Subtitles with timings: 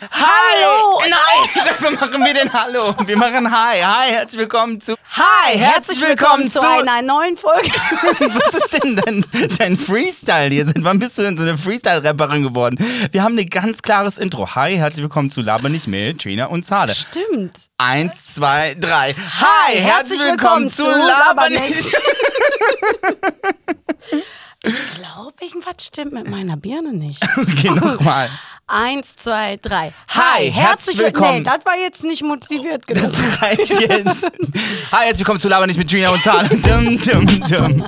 [0.00, 1.00] Hallo!
[1.02, 1.64] Nein!
[1.80, 2.94] Wir machen wir denn Hallo?
[3.04, 3.80] Wir machen Hi.
[3.80, 4.94] Hi, herzlich willkommen zu.
[4.94, 7.68] Hi, herzlich willkommen zu einer neuen Folge.
[7.70, 9.24] Was ist denn dein,
[9.58, 10.72] dein Freestyle hier?
[10.78, 12.78] Wann bist du denn so eine Freestyle-Rapperin geworden?
[13.10, 14.54] Wir haben ein ganz klares Intro.
[14.54, 16.94] Hi, herzlich willkommen zu Laber nicht mit Trina und Zade.
[16.94, 17.56] Stimmt.
[17.78, 19.14] Eins, zwei, drei.
[19.14, 21.96] Hi, herzlich willkommen zu Laber nicht.
[24.62, 27.22] Ich glaube, irgendwas stimmt mit meiner Birne nicht.
[27.36, 28.28] Okay, nochmal.
[28.66, 29.92] Eins, zwei, drei.
[30.08, 31.38] Hi, herzlich willkommen.
[31.38, 33.02] Nee, das war jetzt nicht motiviert genug.
[33.04, 34.24] Das reicht jetzt.
[34.92, 36.46] Hi, herzlich willkommen zu Laber nicht mit Trina und Zahn.
[36.62, 37.84] Dum, dum, dum.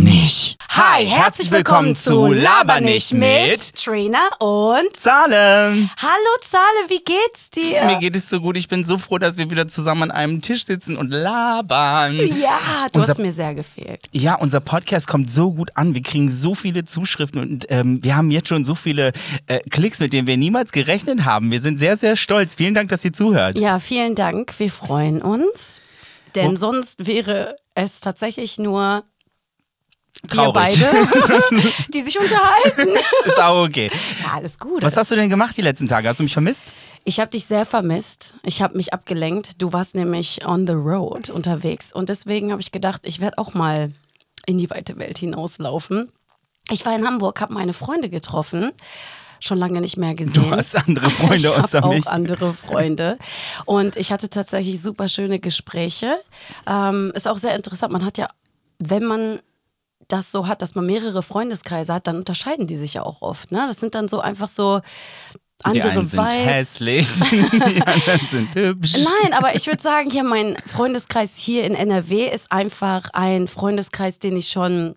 [0.00, 0.56] Laber nicht.
[0.70, 5.90] Hi, herzlich willkommen zu Laber nicht mit Trina und Zahle.
[5.98, 7.84] Hallo Zahle, wie geht's dir?
[7.84, 8.56] Mir geht es so gut.
[8.56, 12.16] Ich bin so froh, dass wir wieder zusammen an einem Tisch sitzen und labern.
[12.16, 14.06] ja, du Unser- hast mir sehr gefehlt.
[14.12, 15.94] Ja, unser Podcast kommt so gut an.
[15.94, 19.12] Wir kriegen so viele Zuschriften und ähm, wir haben jetzt schon so viele
[19.48, 21.50] äh, Klicks, mit denen wir niemals gerechnet haben.
[21.50, 22.54] Wir sind sehr, sehr stolz.
[22.54, 23.58] Vielen Dank, dass ihr zuhört.
[23.58, 24.54] Ja, vielen Dank.
[24.58, 25.82] Wir freuen uns.
[26.36, 26.56] Denn Oh.
[26.56, 29.04] sonst wäre es tatsächlich nur
[30.22, 30.52] wir Traurig.
[30.54, 32.90] beide, die sich unterhalten.
[33.24, 33.90] Ist auch okay.
[34.22, 34.82] Ja, alles gut.
[34.82, 36.08] Was hast du denn gemacht die letzten Tage?
[36.08, 36.64] Hast du mich vermisst?
[37.04, 38.34] Ich habe dich sehr vermisst.
[38.44, 39.62] Ich habe mich abgelenkt.
[39.62, 41.92] Du warst nämlich on the road unterwegs.
[41.92, 43.92] Und deswegen habe ich gedacht, ich werde auch mal
[44.46, 46.12] in die weite Welt hinauslaufen.
[46.70, 48.72] Ich war in Hamburg, habe meine Freunde getroffen.
[49.42, 50.50] Schon lange nicht mehr gesehen.
[50.50, 52.06] Du hast andere Freunde ich außer auch mich.
[52.06, 53.16] andere Freunde.
[53.64, 56.20] Und ich hatte tatsächlich super schöne Gespräche.
[56.66, 57.90] Ähm, ist auch sehr interessant.
[57.90, 58.28] Man hat ja,
[58.78, 59.40] wenn man
[60.12, 63.50] das so hat, dass man mehrere Freundeskreise hat, dann unterscheiden die sich ja auch oft.
[63.52, 63.64] Ne?
[63.66, 64.80] Das sind dann so einfach so
[65.62, 66.34] andere die einen sind Vibes.
[66.34, 68.94] hässlich, die anderen sind hübsch.
[68.94, 74.18] Nein, aber ich würde sagen, hier mein Freundeskreis hier in NRW ist einfach ein Freundeskreis,
[74.18, 74.96] den ich schon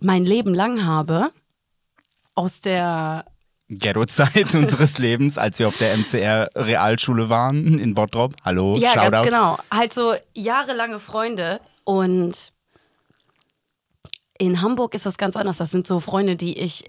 [0.00, 1.30] mein Leben lang habe.
[2.34, 3.24] Aus der
[3.68, 8.34] Ghetto-Zeit unseres Lebens, als wir auf der MCR-Realschule waren in Bottrop.
[8.44, 9.10] Hallo, Ja, Shoutout.
[9.10, 9.58] ganz genau.
[9.70, 12.52] Halt so jahrelange Freunde und
[14.40, 15.58] in Hamburg ist das ganz anders.
[15.58, 16.84] Das sind so Freunde, die ich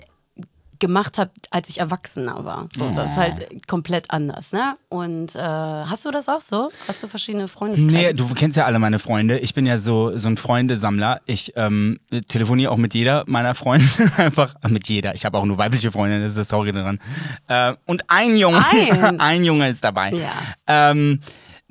[0.79, 2.67] gemacht habe, als ich Erwachsener war.
[2.73, 4.77] So, das ist halt komplett anders, ne?
[4.89, 6.71] Und äh, hast du das auch so?
[6.87, 7.93] Hast du verschiedene Freundeskreise?
[7.93, 9.37] Nee, du kennst ja alle meine Freunde.
[9.37, 11.21] Ich bin ja so, so ein Freundesammler.
[11.27, 13.85] Ich ähm, telefoniere auch mit jeder meiner Freunde.
[14.17, 15.13] Einfach mit jeder.
[15.13, 16.99] Ich habe auch nur weibliche Freunde, das ist das Traurige daran.
[17.47, 19.19] Äh, und ein Junge, Ein.
[19.19, 20.11] ein Junge ist dabei.
[20.11, 20.31] Ja.
[20.65, 21.19] Ähm,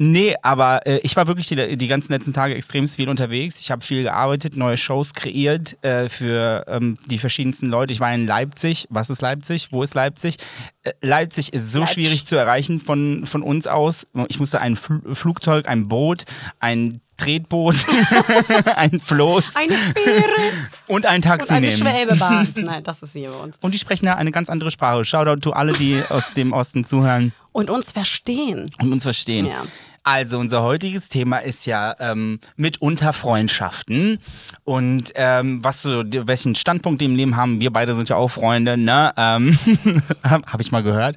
[0.00, 3.60] nee, aber äh, ich war wirklich die, die ganzen letzten Tage extrem viel unterwegs.
[3.60, 7.92] Ich habe viel gearbeitet, neue Shows kreiert äh, für ähm, die verschiedensten Leute.
[7.92, 8.86] Ich war in Leipzig.
[8.90, 9.68] Was ist Leipzig?
[9.70, 10.38] Wo ist Leipzig?
[10.82, 11.94] Äh, Leipzig ist so Leipzig.
[11.94, 14.06] schwierig zu erreichen von, von uns aus.
[14.28, 16.24] Ich musste ein Fl Flugzeug, ein Boot,
[16.58, 17.76] ein Tretboot,
[18.76, 20.32] ein Floß Eine Fähre
[20.86, 21.78] und ein Taxi und eine nehmen.
[21.78, 22.48] Schwebebahn.
[22.56, 23.58] Nein, das ist hier bei uns.
[23.60, 25.04] Und die sprechen da eine ganz andere Sprache.
[25.04, 28.70] Shoutout to alle, die aus dem Osten zuhören Und uns verstehen.
[28.80, 29.44] und uns verstehen.
[29.46, 29.64] Ja.
[30.02, 34.18] Also unser heutiges Thema ist ja ähm, mitunter Freundschaften
[34.64, 37.60] und ähm, was so, welchen Standpunkt die im Leben haben.
[37.60, 39.12] Wir beide sind ja auch Freunde, ne?
[39.18, 39.58] Ähm,
[40.22, 41.16] Habe hab ich mal gehört.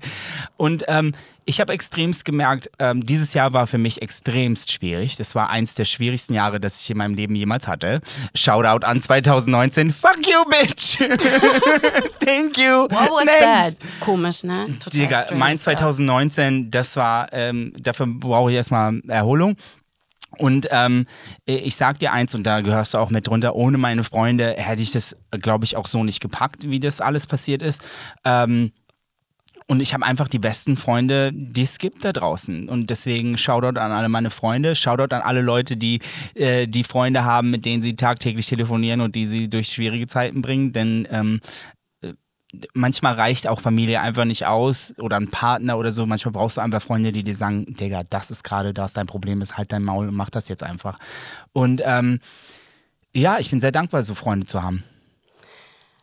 [0.58, 1.14] Und ähm,
[1.46, 5.16] ich habe extremst gemerkt, ähm, dieses Jahr war für mich extremst schwierig.
[5.18, 8.02] Das war eins der schwierigsten Jahre, das ich in meinem Leben jemals hatte.
[8.36, 9.92] Shoutout an 2019.
[9.92, 10.98] Fuck you, bitch!
[12.20, 12.88] Thank you!
[12.90, 13.80] What was Next.
[13.80, 13.90] that?
[14.00, 14.68] Komisch, ne?
[14.80, 15.62] Total Digga, mein ja.
[15.62, 19.56] 2019, das war, ähm, dafür brauche ich erstmal Erholung.
[20.38, 21.06] Und ähm,
[21.46, 24.82] ich sag dir eins, und da gehörst du auch mit drunter, ohne meine Freunde hätte
[24.82, 27.84] ich das, glaube ich, auch so nicht gepackt, wie das alles passiert ist.
[28.26, 28.72] Ähm,
[29.68, 32.68] und ich habe einfach die besten Freunde, die es gibt da draußen.
[32.70, 36.00] Und deswegen Shoutout an alle meine Freunde, Shoutout an alle Leute, die
[36.36, 40.42] äh, die Freunde haben, mit denen sie tagtäglich telefonieren und die sie durch schwierige Zeiten
[40.42, 40.74] bringen.
[40.74, 41.40] Denn ähm,
[42.02, 42.14] äh,
[42.74, 46.06] manchmal reicht auch Familie einfach nicht aus oder ein Partner oder so.
[46.06, 49.42] Manchmal brauchst du einfach Freunde, die dir sagen, Digga, das ist gerade das, dein Problem
[49.42, 51.00] ist, halt dein Maul und mach das jetzt einfach.
[51.54, 52.20] Und ähm,
[53.16, 54.84] ja, ich bin sehr dankbar, so Freunde zu haben.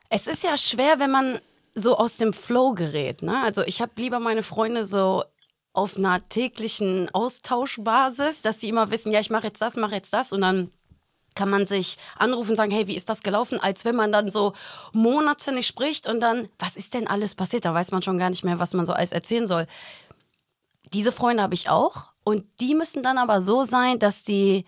[0.08, 1.38] Es ist ja schwer, wenn man
[1.74, 3.22] so aus dem Flow gerät.
[3.22, 3.42] Ne?
[3.42, 5.24] Also ich habe lieber meine Freunde so
[5.72, 10.12] auf einer täglichen Austauschbasis, dass sie immer wissen, ja, ich mache jetzt das, mache jetzt
[10.12, 10.70] das und dann
[11.34, 13.60] kann man sich anrufen und sagen, hey, wie ist das gelaufen?
[13.60, 14.52] Als wenn man dann so
[14.92, 17.64] Monate nicht spricht und dann, was ist denn alles passiert?
[17.64, 19.66] Da weiß man schon gar nicht mehr, was man so alles erzählen soll.
[20.92, 24.64] Diese Freunde habe ich auch und die müssen dann aber so sein, dass die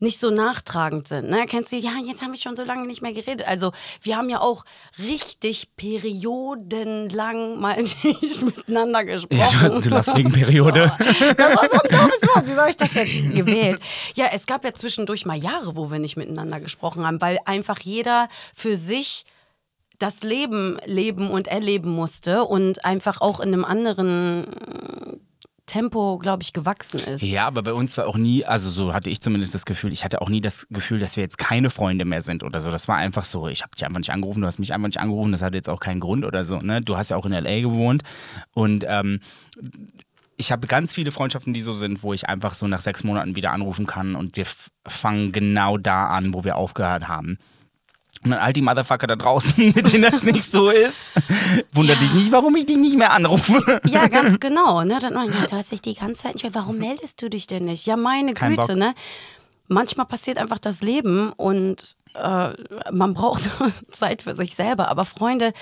[0.00, 1.28] nicht so nachtragend sind.
[1.28, 1.44] Ne?
[1.46, 3.46] Kennst du, ja, jetzt haben wir schon so lange nicht mehr geredet.
[3.46, 4.64] Also wir haben ja auch
[4.98, 9.38] richtig periodenlang mal nicht miteinander gesprochen.
[9.38, 10.92] Ja, du, du lachst wegen Periode.
[11.36, 12.46] Das war so ein dummes Wort.
[12.46, 13.80] Wie soll ich das jetzt gewählt?
[14.14, 17.78] Ja, es gab ja zwischendurch mal Jahre, wo wir nicht miteinander gesprochen haben, weil einfach
[17.80, 19.26] jeder für sich
[19.98, 25.20] das Leben leben und erleben musste und einfach auch in einem anderen
[25.70, 27.22] Tempo, glaube ich, gewachsen ist.
[27.22, 30.04] Ja, aber bei uns war auch nie, also so hatte ich zumindest das Gefühl, ich
[30.04, 32.72] hatte auch nie das Gefühl, dass wir jetzt keine Freunde mehr sind oder so.
[32.72, 34.98] Das war einfach so, ich habe dich einfach nicht angerufen, du hast mich einfach nicht
[34.98, 36.58] angerufen, das hatte jetzt auch keinen Grund oder so.
[36.58, 36.82] Ne?
[36.82, 37.60] Du hast ja auch in L.A.
[37.60, 38.02] gewohnt
[38.52, 39.20] und ähm,
[40.36, 43.36] ich habe ganz viele Freundschaften, die so sind, wo ich einfach so nach sechs Monaten
[43.36, 44.46] wieder anrufen kann und wir
[44.88, 47.38] fangen genau da an, wo wir aufgehört haben.
[48.22, 51.12] Und dann all die Motherfucker da draußen, mit denen das nicht so ist,
[51.72, 52.02] wundert ja.
[52.02, 53.80] dich nicht, warum ich dich nicht mehr anrufe.
[53.86, 54.84] Ja, ganz genau.
[54.84, 54.98] Ne?
[55.00, 57.86] Dann, du hast dich die ganze Zeit nicht mehr, warum meldest du dich denn nicht?
[57.86, 58.76] Ja, meine Kein Güte, Bock.
[58.76, 58.94] ne?
[59.68, 62.52] Manchmal passiert einfach das Leben und äh,
[62.92, 63.48] man braucht
[63.90, 64.88] Zeit für sich selber.
[64.88, 65.52] Aber Freunde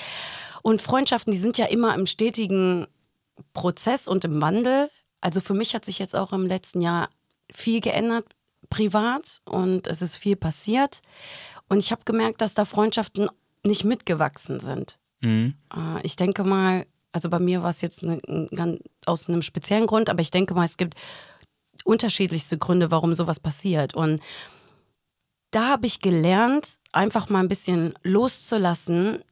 [0.62, 2.86] und Freundschaften, die sind ja immer im stetigen
[3.52, 4.90] Prozess und im Wandel.
[5.20, 7.08] Also für mich hat sich jetzt auch im letzten Jahr
[7.52, 8.24] viel geändert,
[8.70, 11.00] privat, und es ist viel passiert.
[11.68, 13.28] Und ich habe gemerkt, dass da Freundschaften
[13.64, 14.98] nicht mitgewachsen sind.
[15.20, 15.54] Mhm.
[15.74, 18.20] Äh, ich denke mal, also bei mir war es jetzt ne,
[19.06, 20.94] aus einem speziellen Grund, aber ich denke mal, es gibt
[21.84, 23.94] unterschiedlichste Gründe, warum sowas passiert.
[23.94, 24.20] Und
[25.50, 29.24] da habe ich gelernt, einfach mal ein bisschen loszulassen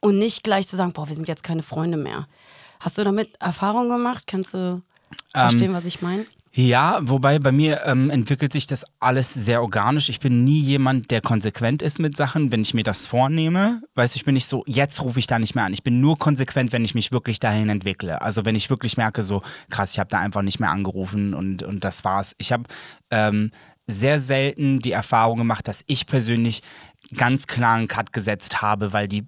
[0.00, 2.26] und nicht gleich zu sagen, boah, wir sind jetzt keine Freunde mehr.
[2.80, 4.26] Hast du damit Erfahrung gemacht?
[4.26, 4.82] Kannst du ähm,
[5.32, 6.26] verstehen, ähm, was ich meine?
[6.54, 10.10] Ja, wobei bei mir ähm, entwickelt sich das alles sehr organisch.
[10.10, 13.80] Ich bin nie jemand, der konsequent ist mit Sachen, wenn ich mir das vornehme.
[13.94, 15.72] Weißt du, ich bin nicht so, jetzt rufe ich da nicht mehr an.
[15.72, 18.20] Ich bin nur konsequent, wenn ich mich wirklich dahin entwickle.
[18.20, 19.40] Also wenn ich wirklich merke, so
[19.70, 22.34] krass, ich habe da einfach nicht mehr angerufen und, und das war's.
[22.36, 22.64] Ich habe
[23.10, 23.50] ähm,
[23.86, 26.60] sehr selten die Erfahrung gemacht, dass ich persönlich
[27.16, 29.26] ganz klar einen Cut gesetzt habe, weil die,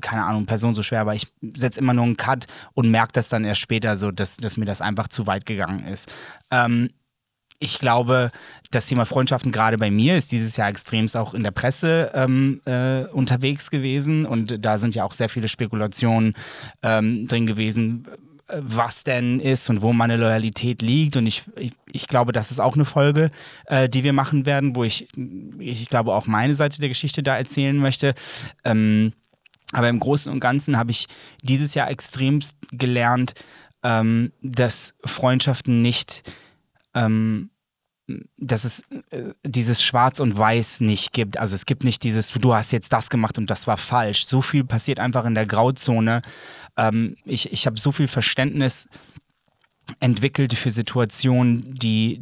[0.00, 1.14] keine Ahnung, Person so schwer war.
[1.14, 4.56] Ich setze immer nur einen Cut und merke das dann erst später so, dass, dass
[4.56, 6.12] mir das einfach zu weit gegangen ist.
[6.50, 6.90] Ähm,
[7.58, 8.30] ich glaube,
[8.70, 12.60] das Thema Freundschaften gerade bei mir ist dieses Jahr extremst auch in der Presse ähm,
[12.66, 16.34] äh, unterwegs gewesen und da sind ja auch sehr viele Spekulationen
[16.82, 18.06] ähm, drin gewesen,
[18.48, 21.16] was denn ist und wo meine Loyalität liegt.
[21.16, 23.30] Und ich, ich, ich glaube, das ist auch eine Folge,
[23.66, 25.08] äh, die wir machen werden, wo ich,
[25.58, 28.14] ich glaube, auch meine Seite der Geschichte da erzählen möchte.
[28.64, 29.12] Ähm,
[29.72, 31.06] aber im Großen und Ganzen habe ich
[31.42, 33.34] dieses Jahr extremst gelernt,
[33.82, 36.22] ähm, dass Freundschaften nicht
[36.94, 37.50] ähm,
[38.36, 41.38] dass es äh, dieses Schwarz und Weiß nicht gibt.
[41.38, 44.26] Also es gibt nicht dieses, du hast jetzt das gemacht und das war falsch.
[44.26, 46.22] So viel passiert einfach in der Grauzone.
[46.76, 48.88] Ähm, ich ich habe so viel Verständnis
[50.00, 52.20] entwickelt für Situationen, die,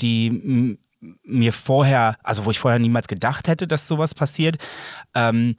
[0.00, 0.78] die
[1.22, 4.56] mir vorher, also wo ich vorher niemals gedacht hätte, dass sowas passiert.
[5.14, 5.56] Ähm,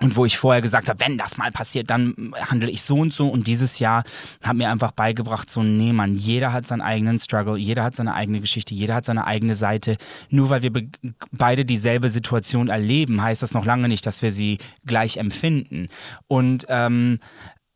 [0.00, 3.14] und wo ich vorher gesagt habe, wenn das mal passiert, dann handle ich so und
[3.14, 3.28] so.
[3.28, 4.04] Und dieses Jahr
[4.42, 8.12] hat mir einfach beigebracht, so, nee, Mann, jeder hat seinen eigenen Struggle, jeder hat seine
[8.12, 9.96] eigene Geschichte, jeder hat seine eigene Seite.
[10.28, 10.90] Nur weil wir be
[11.30, 15.88] beide dieselbe Situation erleben, heißt das noch lange nicht, dass wir sie gleich empfinden.
[16.26, 17.18] Und ähm,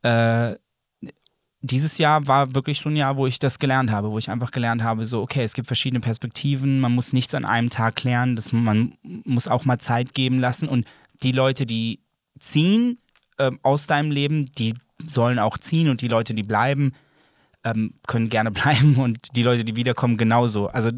[0.02, 0.56] äh,
[1.62, 4.50] dieses Jahr war wirklich so ein Jahr, wo ich das gelernt habe, wo ich einfach
[4.50, 8.37] gelernt habe, so, okay, es gibt verschiedene Perspektiven, man muss nichts an einem Tag klären,
[8.37, 10.87] das, man muss auch mal Zeit geben lassen und
[11.23, 12.00] die Leute, die
[12.40, 12.98] ziehen
[13.38, 14.75] äh, aus deinem Leben, die
[15.06, 16.92] sollen auch ziehen und die Leute, die bleiben,
[17.64, 20.66] ähm, können gerne bleiben und die Leute, die wiederkommen, genauso.
[20.66, 20.90] Also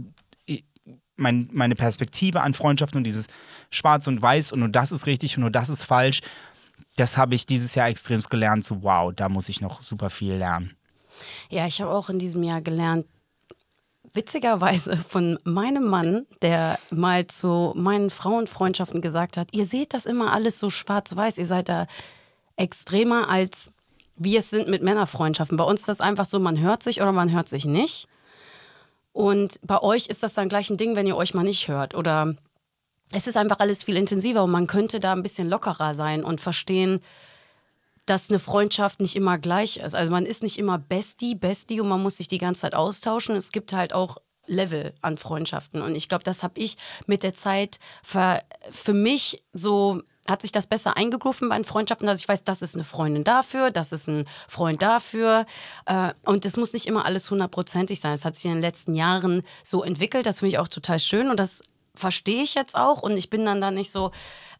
[1.16, 3.26] mein, meine Perspektive an Freundschaften und dieses
[3.70, 6.20] Schwarz und Weiß und nur das ist richtig und nur das ist falsch,
[6.96, 8.64] das habe ich dieses Jahr extremst gelernt.
[8.64, 10.76] So, wow, da muss ich noch super viel lernen.
[11.50, 13.06] Ja, ich habe auch in diesem Jahr gelernt,
[14.14, 20.32] witzigerweise von meinem Mann, der mal zu meinen Frauenfreundschaften gesagt hat, ihr seht das immer
[20.32, 21.86] alles so schwarz-weiß, ihr seid da
[22.56, 23.72] extremer als
[24.16, 25.56] wir es sind mit Männerfreundschaften.
[25.56, 28.08] Bei uns ist das einfach so, man hört sich oder man hört sich nicht.
[29.12, 31.94] Und bei euch ist das dann gleich ein Ding, wenn ihr euch mal nicht hört.
[31.94, 32.34] Oder
[33.10, 36.40] es ist einfach alles viel intensiver und man könnte da ein bisschen lockerer sein und
[36.40, 37.00] verstehen,
[38.06, 39.94] dass eine Freundschaft nicht immer gleich ist.
[39.94, 43.36] Also man ist nicht immer Bestie, Bestie und man muss sich die ganze Zeit austauschen.
[43.36, 45.82] Es gibt halt auch Level an Freundschaften.
[45.82, 50.52] Und ich glaube, das habe ich mit der Zeit für, für mich so hat sich
[50.52, 53.90] das besser eingegrufen bei den Freundschaften, dass ich weiß, das ist eine Freundin dafür, das
[53.90, 55.46] ist ein Freund dafür.
[55.86, 58.12] Äh, und es muss nicht immer alles hundertprozentig sein.
[58.12, 60.26] Es hat sich in den letzten Jahren so entwickelt.
[60.26, 61.62] Das finde ich auch total schön und das
[61.94, 63.02] verstehe ich jetzt auch.
[63.02, 64.10] Und ich bin dann da nicht so,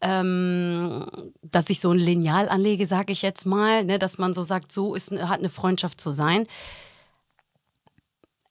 [0.01, 1.05] ähm,
[1.41, 4.71] dass ich so ein Lineal anlege, sage ich jetzt mal, ne, dass man so sagt,
[4.71, 6.47] so ist, hat eine Freundschaft zu sein.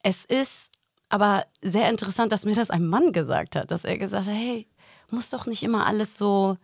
[0.03, 0.73] Es ist
[1.09, 4.67] aber sehr interessant, dass mir das ein Mann gesagt hat, dass er gesagt hat, hey,
[5.11, 6.57] muss doch nicht immer alles so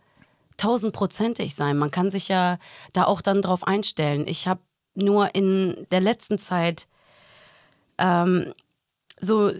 [0.57, 1.77] tausendprozentig sein.
[1.77, 2.57] Man kann sich ja
[2.91, 4.27] da auch dann drauf einstellen.
[4.27, 4.61] Ich habe
[4.95, 6.87] nur in der letzten Zeit
[7.97, 8.53] ähm,
[9.21, 9.51] so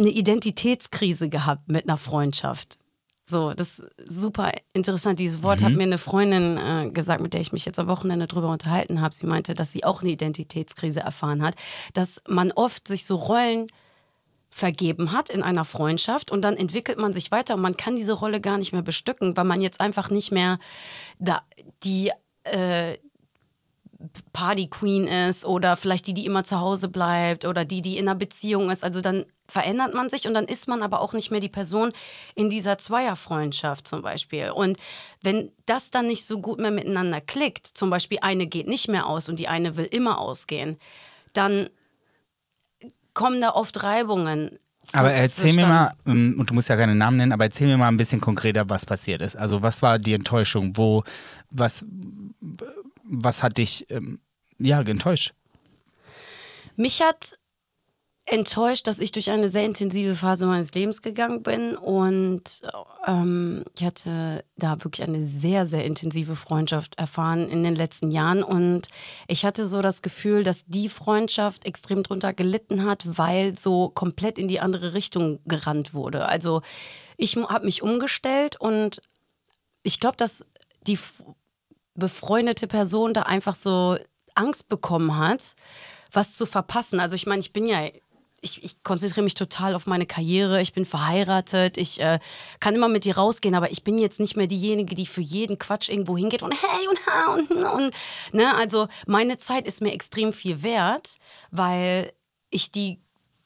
[0.00, 2.78] eine Identitätskrise gehabt mit einer Freundschaft
[3.26, 5.20] So, das ist super interessant.
[5.20, 8.26] Dieses Wort hat mir eine Freundin äh, gesagt, mit der ich mich jetzt am Wochenende
[8.26, 9.14] drüber unterhalten habe.
[9.14, 11.54] Sie meinte, dass sie auch eine Identitätskrise erfahren hat,
[11.94, 13.68] dass man oft sich so Rollen
[14.50, 18.14] vergeben hat in einer Freundschaft und dann entwickelt man sich weiter und man kann diese
[18.14, 20.58] Rolle gar nicht mehr bestücken, weil man jetzt einfach nicht mehr
[21.20, 21.42] da
[21.84, 22.10] die
[22.42, 22.96] äh,
[24.32, 28.08] Party Queen ist oder vielleicht die, die immer zu Hause bleibt oder die, die in
[28.08, 28.82] einer Beziehung ist.
[28.82, 31.92] Also dann verändert man sich und dann ist man aber auch nicht mehr die Person
[32.34, 34.50] in dieser Zweierfreundschaft zum Beispiel.
[34.50, 34.78] Und
[35.22, 39.06] wenn das dann nicht so gut mehr miteinander klickt, zum Beispiel eine geht nicht mehr
[39.06, 40.76] aus und die eine will immer ausgehen,
[41.34, 41.68] dann
[43.12, 44.58] kommen da oft Reibungen.
[44.86, 47.66] Zu, Aber erzähl mir mal, ähm, und du musst ja keine Namen nennen, aber erzähl
[47.66, 49.36] mir mal ein bisschen konkreter, was passiert ist.
[49.36, 50.76] Also was war die Enttäuschung?
[50.76, 51.04] Wo,
[51.50, 51.84] was,
[53.10, 54.20] was hat dich ähm,
[54.58, 55.34] ja enttäuscht?
[56.76, 57.34] Mich hat
[58.26, 62.62] enttäuscht, dass ich durch eine sehr intensive Phase meines Lebens gegangen bin und
[63.04, 68.44] ähm, ich hatte da wirklich eine sehr, sehr intensive Freundschaft erfahren in den letzten Jahren
[68.44, 68.88] und
[69.26, 74.38] ich hatte so das Gefühl, dass die Freundschaft extrem drunter gelitten hat, weil so komplett
[74.38, 76.26] in die andere Richtung gerannt wurde.
[76.26, 76.62] Also
[77.16, 79.02] ich habe mich umgestellt und
[79.82, 80.46] ich glaube, dass
[80.86, 80.98] die
[82.00, 83.96] befreundete Person da einfach so
[84.34, 85.54] Angst bekommen hat,
[86.10, 86.98] was zu verpassen.
[86.98, 87.86] Also ich meine, ich bin ja
[88.42, 92.18] ich, ich konzentriere mich total auf meine Karriere, ich bin verheiratet, ich äh,
[92.58, 95.58] kann immer mit dir rausgehen, aber ich bin jetzt nicht mehr diejenige, die für jeden
[95.58, 97.94] Quatsch irgendwo hingeht und hey und ha und, und
[98.32, 101.16] ne, also meine Zeit ist mir extrem viel wert,
[101.50, 102.12] weil
[102.50, 103.02] ich die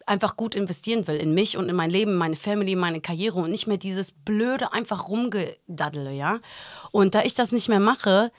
[0.06, 3.50] einfach gut investieren will in mich und in mein Leben, meine Family, meine Karriere und
[3.50, 6.40] nicht mehr dieses blöde einfach rumgedaddele, ja.
[6.90, 8.32] Und da ich das nicht mehr mache,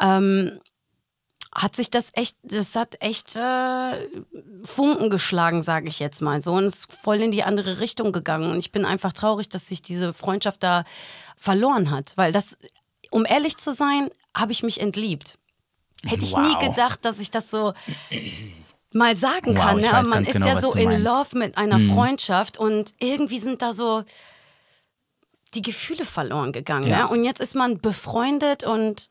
[0.00, 0.60] ähm,
[1.54, 4.08] hat sich das echt, das hat echt äh,
[4.64, 8.50] Funken geschlagen, sage ich jetzt mal so, und ist voll in die andere Richtung gegangen.
[8.50, 10.84] Und ich bin einfach traurig, dass sich diese Freundschaft da
[11.36, 12.56] verloren hat, weil das,
[13.10, 15.38] um ehrlich zu sein, habe ich mich entliebt.
[16.04, 16.40] Hätte ich wow.
[16.40, 17.74] nie gedacht, dass ich das so
[18.92, 19.80] mal sagen wow, kann.
[19.80, 19.92] Ne?
[19.92, 21.04] Aber man ist genau, ja so in meinst.
[21.04, 21.92] Love mit einer mhm.
[21.92, 24.04] Freundschaft und irgendwie sind da so
[25.54, 26.88] die Gefühle verloren gegangen.
[26.88, 27.04] Ja.
[27.04, 27.08] Ne?
[27.08, 29.10] Und jetzt ist man befreundet und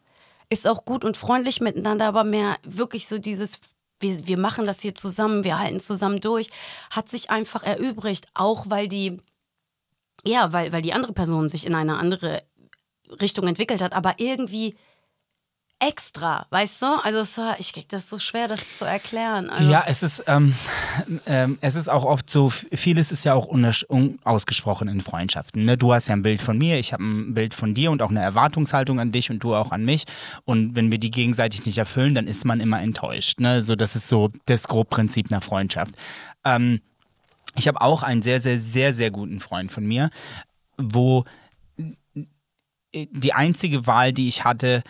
[0.50, 3.60] ist auch gut und freundlich miteinander, aber mehr wirklich so dieses,
[4.00, 6.50] wir, wir machen das hier zusammen, wir halten zusammen durch,
[6.90, 9.20] hat sich einfach erübrigt, auch weil die,
[10.26, 12.44] ja, weil, weil die andere Person sich in eine andere
[13.22, 14.76] Richtung entwickelt hat, aber irgendwie
[15.82, 16.86] extra, weißt du?
[17.04, 19.50] Also war, ich krieg das so schwer, das zu erklären.
[19.50, 20.54] Also ja, es ist, ähm,
[21.26, 25.66] ähm, es ist auch oft so, vieles ist ja auch unausgesprochen in Freundschaften.
[25.66, 25.78] Ne?
[25.78, 28.12] Du hast ja ein Bild von mir, ich habe ein Bild von dir und auch
[28.12, 30.04] eine Erwartungshaltung an dich und du auch an mich.
[30.46, 33.40] Und wenn wir die gegenseitig nicht erfüllen, dann ist man immer enttäuscht.
[33.40, 33.64] Ne?
[33.64, 35.96] So, das ist so das Grobprinzip einer Freundschaft.
[36.46, 36.80] Ähm,
[37.56, 40.10] ich habe auch einen sehr, sehr, sehr, sehr guten Freund von mir,
[40.78, 41.26] wo
[42.94, 44.84] die einzige Wahl, die ich hatte,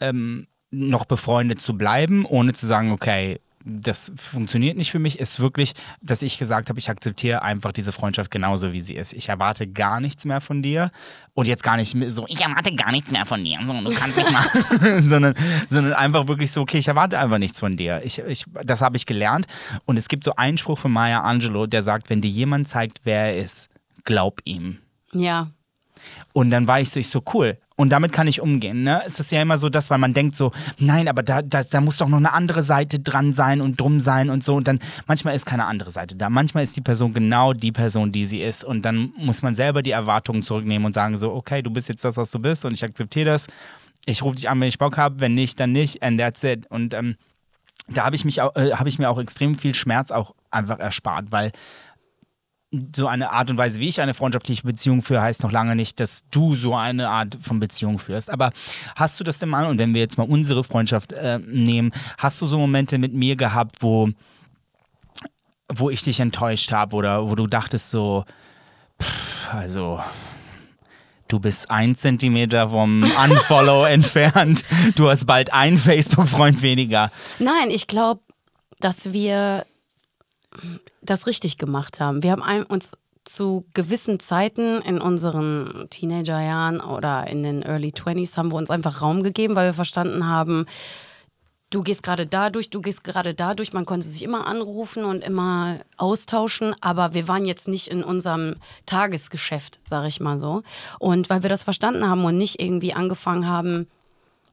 [0.00, 5.40] ähm, noch befreundet zu bleiben, ohne zu sagen, okay, das funktioniert nicht für mich, ist
[5.40, 9.12] wirklich, dass ich gesagt habe, ich akzeptiere einfach diese Freundschaft genauso, wie sie ist.
[9.12, 10.90] Ich erwarte gar nichts mehr von dir
[11.34, 14.16] und jetzt gar nicht so, ich erwarte gar nichts mehr von dir, so, du kannst
[14.16, 15.34] nicht mal, sondern,
[15.68, 18.00] sondern einfach wirklich so, okay, ich erwarte einfach nichts von dir.
[18.04, 19.46] Ich, ich, das habe ich gelernt
[19.84, 23.00] und es gibt so einen Spruch von Maya Angelou, der sagt, wenn dir jemand zeigt,
[23.04, 23.70] wer er ist,
[24.04, 24.78] glaub ihm.
[25.12, 25.50] Ja.
[26.32, 27.58] Und dann war ich so, ich so cool.
[27.76, 28.82] Und damit kann ich umgehen.
[28.82, 29.02] Ne?
[29.06, 31.80] Es ist ja immer so, dass, weil man denkt so, nein, aber da, da, da
[31.80, 34.56] muss doch noch eine andere Seite dran sein und drum sein und so.
[34.56, 36.28] Und dann manchmal ist keine andere Seite da.
[36.28, 38.64] Manchmal ist die Person genau die Person, die sie ist.
[38.64, 42.04] Und dann muss man selber die Erwartungen zurücknehmen und sagen so, okay, du bist jetzt
[42.04, 43.46] das, was du bist und ich akzeptiere das.
[44.06, 45.20] Ich rufe dich an, wenn ich Bock habe.
[45.20, 46.02] Wenn nicht, dann nicht.
[46.02, 46.66] And that's it.
[46.70, 47.16] Und ähm,
[47.88, 51.52] da habe ich, äh, hab ich mir auch extrem viel Schmerz auch einfach erspart, weil
[52.94, 56.00] so eine Art und Weise, wie ich eine freundschaftliche Beziehung führe, heißt noch lange nicht,
[56.00, 58.28] dass du so eine Art von Beziehung führst.
[58.30, 58.52] Aber
[58.94, 62.42] hast du das denn mal, und wenn wir jetzt mal unsere Freundschaft äh, nehmen, hast
[62.42, 64.10] du so Momente mit mir gehabt, wo,
[65.72, 68.24] wo ich dich enttäuscht habe oder wo du dachtest so,
[69.00, 70.00] pff, also
[71.28, 77.10] du bist ein Zentimeter vom Unfollow entfernt, du hast bald einen Facebook-Freund weniger.
[77.38, 78.20] Nein, ich glaube,
[78.80, 79.64] dass wir
[81.02, 82.22] das richtig gemacht haben.
[82.22, 82.92] Wir haben uns
[83.24, 89.02] zu gewissen Zeiten in unseren Teenagerjahren oder in den Early 20s haben wir uns einfach
[89.02, 90.66] Raum gegeben, weil wir verstanden haben,
[91.70, 93.72] du gehst gerade dadurch, du gehst gerade dadurch.
[93.72, 98.56] Man konnte sich immer anrufen und immer austauschen, aber wir waren jetzt nicht in unserem
[98.86, 100.62] Tagesgeschäft, sage ich mal so.
[100.98, 103.86] Und weil wir das verstanden haben und nicht irgendwie angefangen haben,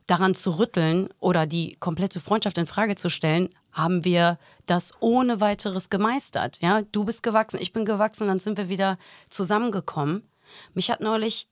[0.07, 5.41] daran zu rütteln oder die komplette Freundschaft in Frage zu stellen, haben wir das ohne
[5.41, 6.59] weiteres gemeistert.
[6.61, 8.97] Ja, du bist gewachsen, ich bin gewachsen, dann sind wir wieder
[9.29, 10.23] zusammengekommen.
[10.73, 11.49] Mich hat neulich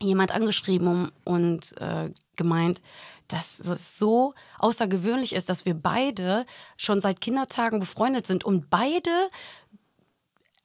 [0.00, 2.82] jemand angeschrieben und äh, gemeint,
[3.28, 6.44] dass es so außergewöhnlich ist, dass wir beide
[6.76, 9.10] schon seit Kindertagen befreundet sind und beide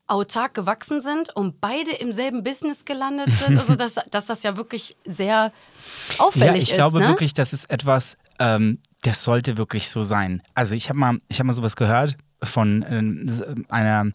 [0.08, 3.58] autark gewachsen sind und beide im selben Business gelandet sind.
[3.58, 5.54] Also dass, dass das ja wirklich sehr
[6.18, 6.56] auffällig ist.
[6.56, 7.08] Ja, ich ist, glaube ne?
[7.08, 10.42] wirklich, das ist etwas, ähm, das sollte wirklich so sein.
[10.54, 14.12] Also ich habe mal, ich habe mal sowas gehört von äh, einer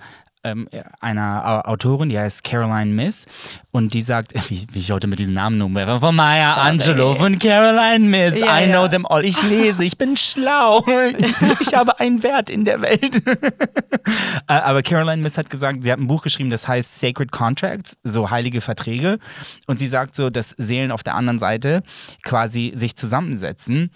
[0.47, 0.69] ähm,
[1.00, 3.26] einer Autorin, die heißt Caroline Miss
[3.73, 6.69] und die sagt, wie, wie ich heute mit diesen Namen nummer, von Maya Sorry.
[6.69, 8.88] Angelou, von Caroline Miss, Ja, I know ja.
[8.88, 10.85] them all, ich lese, ich bin schlau,
[11.61, 13.23] ich habe einen Wert in der Welt.
[14.49, 17.97] Äh, Aber Caroline Miss hat gesagt, sie hat ein Buch geschrieben, das heißt Sacred Contracts,
[18.05, 19.19] so heilige Verträge
[19.66, 21.83] und sie sagt so, dass Seelen auf der anderen Seite
[22.23, 23.90] quasi sich zusammensetzen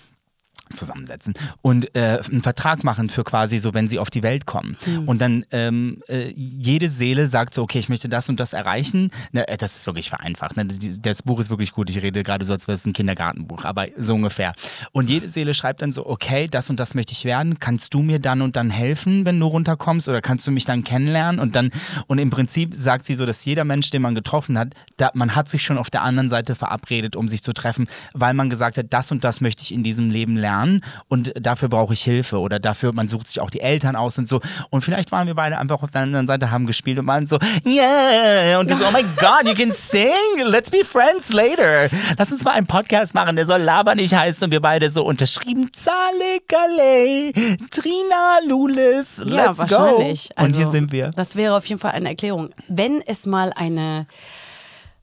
[0.74, 4.76] zusammensetzen und äh, einen Vertrag machen für quasi so, wenn sie auf die Welt kommen.
[5.06, 9.10] Und dann ähm, äh, jede Seele sagt so, okay, ich möchte das und das erreichen.
[9.32, 10.56] Ne, äh, das ist wirklich vereinfacht.
[10.56, 10.66] Ne?
[10.66, 11.90] Das, das Buch ist wirklich gut.
[11.90, 14.54] Ich rede gerade so, als wäre es ein Kindergartenbuch, aber so ungefähr.
[14.92, 17.58] Und jede Seele schreibt dann so, okay, das und das möchte ich werden.
[17.58, 20.08] Kannst du mir dann und dann helfen, wenn du runterkommst?
[20.08, 21.40] Oder kannst du mich dann kennenlernen?
[21.40, 21.70] Und dann,
[22.06, 25.34] und im Prinzip sagt sie so, dass jeder Mensch, den man getroffen hat, da, man
[25.34, 28.78] hat sich schon auf der anderen Seite verabredet, um sich zu treffen, weil man gesagt
[28.78, 30.59] hat, das und das möchte ich in diesem Leben lernen
[31.08, 34.28] und dafür brauche ich Hilfe oder dafür, man sucht sich auch die Eltern aus und
[34.28, 34.40] so.
[34.70, 37.38] Und vielleicht waren wir beide einfach auf der anderen Seite, haben gespielt und waren so,
[37.66, 40.10] yeah, und die so, oh my God, you can sing,
[40.44, 41.88] let's be friends later.
[42.18, 45.04] Lass uns mal einen Podcast machen, der soll Laber nicht heißen und wir beide so
[45.04, 47.32] unterschrieben, Zale Gale,
[47.70, 50.28] Trina Lulis, let's ja, wahrscheinlich.
[50.28, 50.42] go.
[50.42, 51.10] Und Also, hier sind wir.
[51.10, 52.50] Das wäre auf jeden Fall eine Erklärung.
[52.68, 54.06] Wenn es mal eine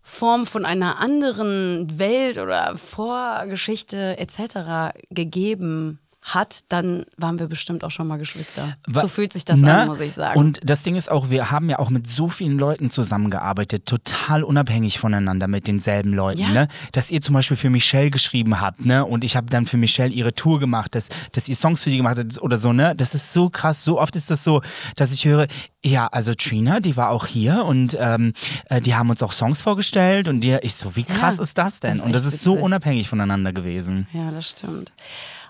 [0.09, 4.97] Form von einer anderen Welt oder Vorgeschichte etc.
[5.11, 5.99] gegeben
[6.33, 8.75] hat, dann waren wir bestimmt auch schon mal Geschwister.
[8.87, 9.73] Wa- so fühlt sich das Ne?
[9.81, 10.39] an, muss ich sagen.
[10.39, 14.43] Und das Ding ist auch, wir haben ja auch mit so vielen Leuten zusammengearbeitet, total
[14.43, 16.41] unabhängig voneinander mit denselben Leuten.
[16.41, 16.49] Ja.
[16.49, 16.67] Ne?
[16.91, 19.05] Dass ihr zum Beispiel für Michelle geschrieben habt, ne?
[19.05, 21.97] Und ich habe dann für Michelle ihre Tour gemacht, dass, dass ihr Songs für die
[21.97, 22.95] gemacht habt oder so, ne?
[22.95, 23.83] Das ist so krass.
[23.83, 24.61] So oft ist das so,
[24.95, 25.47] dass ich höre,
[25.85, 28.33] ja, also Trina, die war auch hier und ähm,
[28.69, 31.57] äh, die haben uns auch Songs vorgestellt und die, ich so, wie krass Ja, ist
[31.57, 31.91] das denn?
[31.91, 32.65] das ist und das ist so witzig.
[32.65, 34.07] unabhängig voneinander gewesen.
[34.11, 34.91] Ja, das stimmt.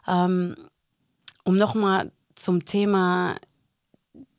[0.08, 0.56] Ähm,
[1.44, 3.36] um nochmal zum Thema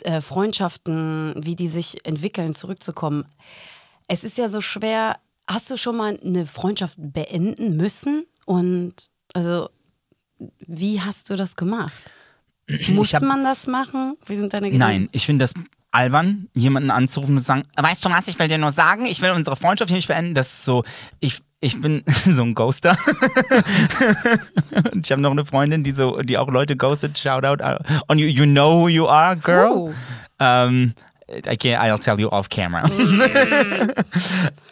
[0.05, 3.27] äh, Freundschaften, wie die sich entwickeln, zurückzukommen.
[4.07, 5.19] Es ist ja so schwer.
[5.47, 8.25] Hast du schon mal eine Freundschaft beenden müssen?
[8.45, 8.95] Und
[9.35, 9.69] also,
[10.59, 12.15] wie hast du das gemacht?
[12.89, 14.17] Muss hab- man das machen?
[14.27, 15.03] Wie sind deine Gedanken?
[15.03, 15.55] Nein, ich finde das
[15.91, 19.23] albern, jemanden anzurufen und zu sagen, weißt du was, ich will dir nur sagen, ich
[19.23, 20.35] will unsere Freundschaft hier nicht beenden.
[20.35, 20.85] Das ist so,
[21.19, 22.97] ich, ich bin so ein Ghoster.
[25.03, 27.19] ich habe noch eine Freundin, die so, die auch Leute ghostet.
[27.19, 27.61] Shout out
[28.09, 28.27] on you.
[28.27, 29.93] You know who you are, girl.
[30.41, 30.45] Oh.
[30.45, 30.95] Um,
[31.29, 32.85] I can't, I'll tell you off camera.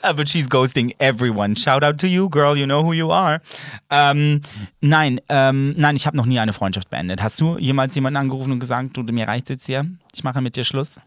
[0.02, 1.56] Uh, But she's ghosting everyone.
[1.56, 2.56] Shout out to you, girl.
[2.56, 3.40] You know who you are.
[3.90, 4.40] Ähm,
[4.80, 7.20] nein, ähm, nein, ich habe noch nie eine Freundschaft beendet.
[7.20, 9.84] Hast du jemals jemanden angerufen und gesagt, du, mir reicht's jetzt hier?
[10.14, 11.00] Ich mache mit dir Schluss?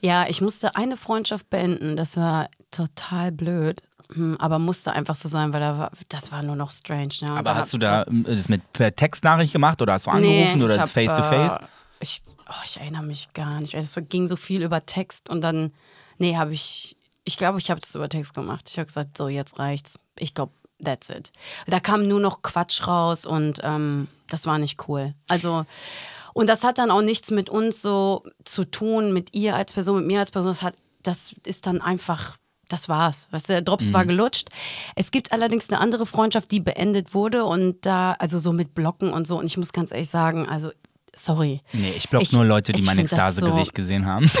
[0.00, 1.96] Ja, ich musste eine Freundschaft beenden.
[1.96, 3.82] Das war total blöd.
[4.14, 7.14] Hm, Aber musste einfach so sein, weil da war, das war nur noch strange.
[7.22, 7.30] Ne?
[7.30, 10.62] Aber hast du da ähm, das mit per Textnachricht gemacht oder hast du Nee, angerufen
[10.62, 11.58] oder ich ist hab, face to face?
[11.58, 11.64] Äh,
[12.00, 13.74] ich, oh, ich erinnere mich gar nicht.
[13.74, 15.72] Es ging so viel über Text und dann,
[16.18, 18.68] nee, habe ich, ich glaube, ich habe das über Text gemacht.
[18.70, 20.00] Ich habe gesagt, so, jetzt reicht's.
[20.18, 21.32] Ich glaube, that's it.
[21.66, 25.14] Da kam nur noch Quatsch raus und ähm, das war nicht cool.
[25.28, 25.64] Also,
[26.32, 29.98] und das hat dann auch nichts mit uns so zu tun, mit ihr als Person,
[29.98, 30.50] mit mir als Person.
[30.52, 32.36] Das, hat, das ist dann einfach,
[32.72, 33.28] das war's.
[33.30, 33.94] Weißt du, der Drops Mhm.
[33.94, 34.48] war gelutscht.
[34.96, 39.12] Es gibt allerdings eine andere Freundschaft, die beendet wurde und da, also so mit Blocken
[39.12, 39.38] und so.
[39.38, 40.70] Und ich muss ganz ehrlich sagen, also,
[41.14, 41.60] sorry.
[41.72, 44.30] Nee, ich block Ich- nur Leute, die mein Ekstase-Gesicht so- gesehen haben.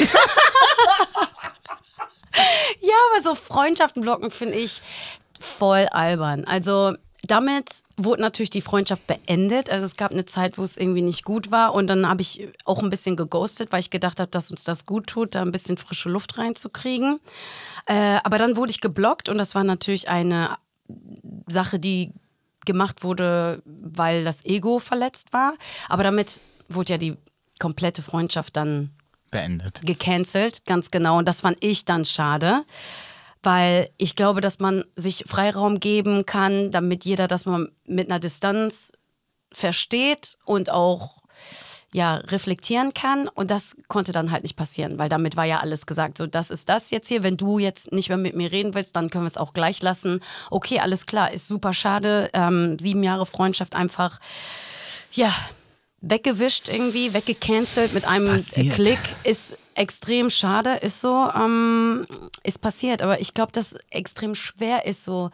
[2.80, 4.80] Ja, aber so Freundschaften blocken finde ich
[5.38, 6.44] voll albern.
[6.44, 6.94] Also
[7.26, 9.70] damit wurde natürlich die Freundschaft beendet.
[9.70, 12.48] Also es gab eine Zeit, wo es irgendwie nicht gut war und dann habe ich
[12.64, 15.52] auch ein bisschen geghostet, weil ich gedacht habe, dass uns das gut tut, da ein
[15.52, 17.20] bisschen frische Luft reinzukriegen.
[17.86, 20.56] Äh, aber dann wurde ich geblockt und das war natürlich eine
[21.46, 22.12] Sache, die
[22.64, 25.54] gemacht wurde, weil das Ego verletzt war.
[25.88, 27.16] Aber damit wurde ja die
[27.58, 28.90] komplette Freundschaft dann
[29.30, 29.80] Beendet.
[29.84, 31.18] gecancelt, ganz genau.
[31.18, 32.64] Und das fand ich dann schade,
[33.42, 38.20] weil ich glaube, dass man sich Freiraum geben kann, damit jeder das mal mit einer
[38.20, 38.92] Distanz
[39.52, 41.20] versteht und auch
[41.92, 43.28] ja, reflektieren kann.
[43.28, 46.18] Und das konnte dann halt nicht passieren, weil damit war ja alles gesagt.
[46.18, 47.22] So, das ist das jetzt hier.
[47.22, 49.82] Wenn du jetzt nicht mehr mit mir reden willst, dann können wir es auch gleich
[49.82, 50.22] lassen.
[50.50, 52.30] Okay, alles klar, ist super schade.
[52.32, 54.20] Ähm, sieben Jahre Freundschaft einfach,
[55.12, 55.34] ja,
[56.00, 58.74] weggewischt irgendwie, weggecancelt mit einem Passiert.
[58.74, 58.98] Klick.
[59.24, 62.06] Ist extrem schade, ist so, ähm,
[62.42, 63.02] ist passiert.
[63.02, 65.30] Aber ich glaube, dass extrem schwer ist, so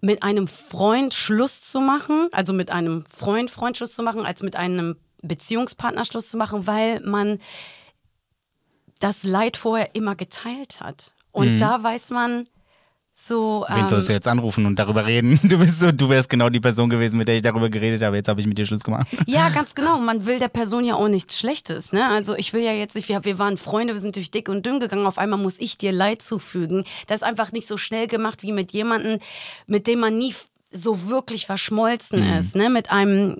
[0.00, 4.42] mit einem Freund Schluss zu machen, also mit einem Freund Freund Schluss zu machen, als
[4.42, 7.40] mit einem Beziehungspartner Schluss zu machen, weil man
[9.00, 11.12] das Leid vorher immer geteilt hat.
[11.32, 12.48] Und da weiß man
[13.16, 13.64] so.
[13.68, 15.38] Wen ähm, sollst du jetzt anrufen und darüber reden?
[15.54, 18.16] Du bist so, du wärst genau die Person gewesen, mit der ich darüber geredet habe.
[18.16, 19.06] Jetzt habe ich mit dir Schluss gemacht.
[19.26, 19.98] Ja, ganz genau.
[20.00, 21.92] Man will der Person ja auch nichts Schlechtes.
[21.92, 22.06] Ne?
[22.08, 24.66] Also ich will ja jetzt nicht, wir, wir waren Freunde, wir sind durch dick und
[24.66, 25.06] dünn gegangen.
[25.06, 26.84] Auf einmal muss ich dir Leid zufügen.
[27.06, 29.20] Das ist einfach nicht so schnell gemacht wie mit jemandem,
[29.68, 30.34] mit dem man nie
[30.72, 32.56] so wirklich verschmolzen ist.
[32.56, 32.68] Ne?
[32.68, 33.36] Mit einem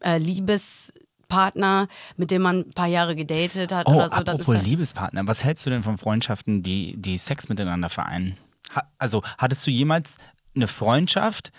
[0.00, 4.16] äh, Liebespartner, mit dem man ein paar Jahre gedatet hat Oh, oder so.
[4.16, 7.88] Das ist apropos ja, Liebespartner, was hältst du denn von Freundschaften, die, die Sex miteinander
[7.88, 8.36] vereinen?
[8.70, 10.18] Ha also, hattest du jemals
[10.54, 11.52] eine Freundschaft,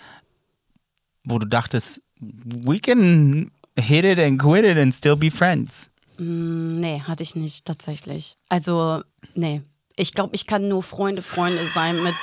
[1.24, 5.90] wo du dachtest, we can hit it and quit it and still be friends?
[6.18, 8.38] nee, hatte ich nicht tatsächlich.
[8.48, 9.02] Also,
[9.34, 9.62] nee.
[9.96, 12.14] Ich glaube, ich kann nur Freunde, Freunde sein mit,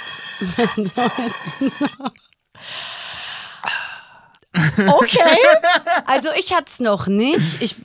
[0.77, 1.71] mit Leuten.
[4.55, 5.37] Okay.
[6.05, 7.61] Also ich hatte es noch nicht.
[7.61, 7.75] Ich,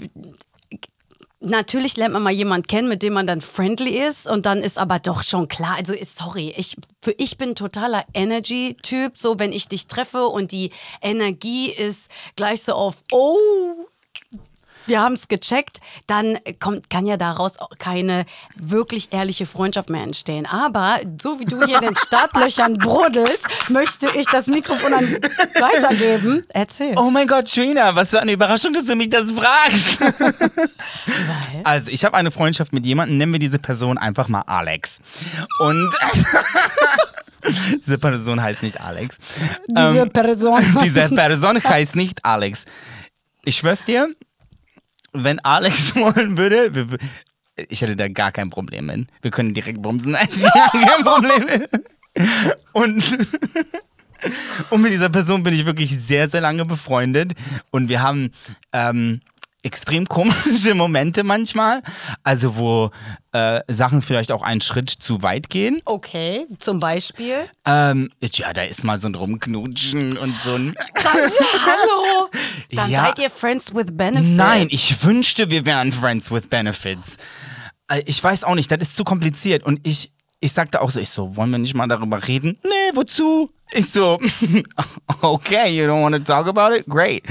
[1.41, 4.79] natürlich lernt man mal jemanden kennen, mit dem man dann friendly ist und dann ist
[4.79, 9.69] aber doch schon klar, also sorry, ich, für, ich bin totaler Energy-Typ, so wenn ich
[9.69, 10.71] dich treffe und die
[11.01, 13.37] Energie ist gleich so auf, oh,
[14.89, 18.25] wir haben es gecheckt, dann kommt, kann ja daraus auch keine
[18.57, 20.47] wirklich ehrliche Freundschaft mehr entstehen.
[20.47, 25.05] Aber so wie du hier in den Startlöchern brodelst, möchte ich das Mikrofon an
[25.61, 26.43] weitergeben.
[26.51, 26.95] Erzähl.
[26.97, 29.99] Oh mein Gott, Trina, was für eine Überraschung, dass du mich das fragst.
[31.65, 35.01] Also, ich habe eine Freundschaft mit jemandem, nennen wir diese Person einfach mal Alex.
[35.61, 35.95] Und
[37.85, 39.19] diese Person heißt nicht Alex.
[39.67, 40.61] Diese Person.
[40.83, 42.65] Diese Person heißt nicht Alex.
[43.45, 44.11] Ich schwör's dir,
[45.13, 46.99] wenn Alex wollen würde, wir,
[47.69, 49.09] ich hätte da gar kein Problem mit.
[49.23, 50.17] Wir können direkt bumsen.
[50.31, 51.67] Ich habe kein Problem.
[52.73, 53.05] Und,
[54.71, 57.33] und mit dieser Person bin ich wirklich sehr, sehr lange befreundet.
[57.71, 58.31] Und wir haben
[58.73, 59.21] ähm,
[59.65, 61.83] extrem komische Momente manchmal.
[62.23, 62.91] Also, wo
[63.33, 65.81] äh, Sachen vielleicht auch einen Schritt zu weit gehen.
[65.85, 67.37] Okay, zum Beispiel.
[67.65, 70.75] Ähm, ja, da ist mal so ein Rumknutschen und so ein.
[71.05, 72.29] Hallo.
[72.73, 73.07] Dann Ja.
[73.07, 74.29] seid ihr Friends with Benefits.
[74.37, 77.17] Nein, ich wünschte, wir wären Friends with Benefits.
[77.89, 79.65] Äh, Ich weiß auch nicht, das ist zu kompliziert.
[79.65, 82.59] Und ich, ich sagte auch so, ich so, wollen wir nicht mal darüber reden?
[82.63, 83.51] Nee, wozu?
[83.73, 84.19] Ich so,
[85.23, 86.87] okay, you don't want to talk about it?
[86.87, 87.23] Great.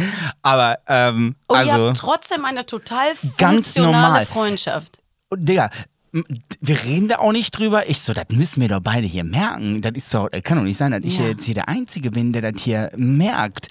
[0.42, 4.26] Aber, ähm, Und ihr also, habt trotzdem eine total Ganz funktionale normal.
[4.26, 5.00] Freundschaft.
[5.34, 5.70] Digga,
[6.14, 6.26] m-
[6.62, 7.90] wir reden da auch nicht drüber.
[7.90, 9.82] Ich so, das müssen wir doch beide hier merken.
[9.82, 11.26] Das ist so, das kann doch nicht sein, dass ich Ja.
[11.28, 13.70] jetzt hier der Einzige bin, der das hier merkt.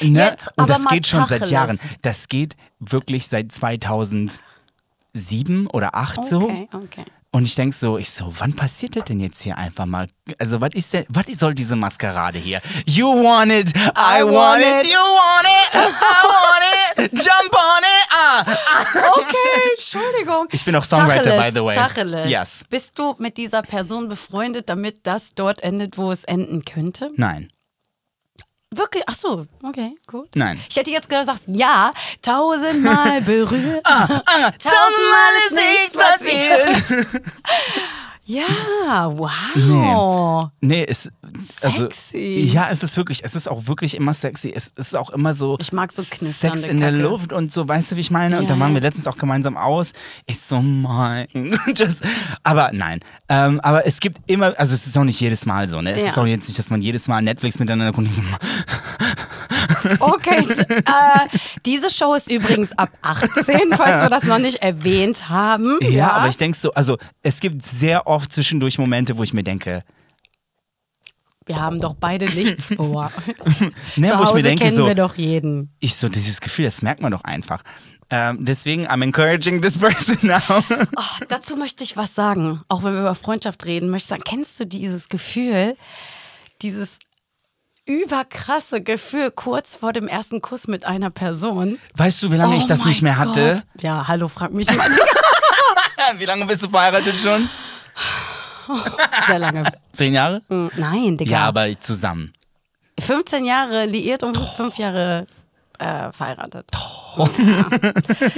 [0.00, 0.20] Ne?
[0.30, 1.50] Jetzt Und das geht schon seit Tacheles.
[1.50, 1.78] Jahren.
[2.02, 4.38] Das geht wirklich seit 2007
[5.72, 6.42] oder 2008 so.
[6.42, 7.04] Okay, okay.
[7.34, 10.06] Und ich denk so, ich so, wann passiert das denn jetzt hier einfach mal?
[10.38, 12.60] Also, was ist denn, was soll diese Maskerade hier?
[12.84, 14.86] You want it, I, I want, want it.
[14.86, 14.92] it.
[14.92, 16.64] you want it, I want
[16.98, 18.44] it, jump on it, ah.
[19.16, 20.46] Okay, Entschuldigung.
[20.52, 21.74] Ich bin auch Songwriter, Tacheles, by the way.
[21.74, 22.28] Tacheles.
[22.28, 22.64] Yes.
[22.68, 27.12] Bist du mit dieser Person befreundet, damit das dort endet, wo es enden könnte?
[27.16, 27.48] Nein,
[28.74, 29.02] Wirklich?
[29.06, 30.28] Ach so, okay, gut.
[30.34, 30.58] nein.
[30.68, 33.82] Ich hätte jetzt gesagt, ja, tausendmal berührt.
[33.84, 37.06] Ah, Tausendmal ist nichts passiert.
[38.24, 40.50] Ja, wow.
[40.60, 41.10] Nee, es,
[41.62, 42.50] also, Sexy.
[42.52, 44.52] ja, es ist wirklich, es ist auch wirklich immer sexy.
[44.54, 47.02] Es ist auch immer so Ich mag so knisternde Sex in der Kacke.
[47.02, 48.38] Luft und so, weißt du, wie ich meine?
[48.38, 49.92] und Ja, da waren wir letztens auch gemeinsam aus.
[50.26, 51.26] Ich so, mein,
[51.76, 52.02] just,
[52.44, 53.00] aber nein.
[53.28, 55.92] Ähm, aber es gibt immer, also es ist auch nicht jedes Mal so, ne?
[55.92, 56.08] Es Ja.
[56.10, 58.08] ist auch jetzt nicht, dass man jedes Mal Netflix miteinander guckt.
[60.00, 65.78] Okay, äh, diese Show ist übrigens ab 18, falls wir das noch nicht erwähnt haben.
[65.80, 69.44] Ja, aber ich denke so, also es gibt sehr oft zwischendurch Momente, wo ich mir
[69.44, 69.80] denke,
[71.46, 73.10] wir haben doch beide nichts vor.
[73.96, 75.74] ne, Zu wo ich Hause mir denke kennen so, wir doch jeden.
[75.80, 77.62] ich so, dieses Gefühl, das merkt man doch einfach.
[78.10, 80.38] Ähm, deswegen, I'm encouraging this person now.
[80.96, 82.60] Oh, dazu möchte ich was sagen.
[82.68, 85.76] Auch wenn wir über Freundschaft reden, möchte ich sagen, kennst du dieses Gefühl,
[86.60, 86.98] dieses
[87.86, 91.78] überkrasse Gefühl kurz vor dem ersten Kuss mit einer Person?
[91.96, 93.56] Weißt du, wie lange Oh ich das nicht mehr hatte?
[93.56, 93.82] Gott.
[93.82, 94.86] Ja, hallo, frag mich mal.
[96.18, 97.48] Wie lange bist du verheiratet schon?
[99.28, 99.64] Sehr lange.
[99.92, 100.42] Zehn Jahre?
[100.48, 101.30] Hm, Nein, Digga.
[101.30, 102.32] Ja, aber zusammen.
[103.00, 105.26] 15 Jahre liiert und fünf Jahre
[105.82, 106.66] äh, verheiratet.
[107.16, 107.28] Ja.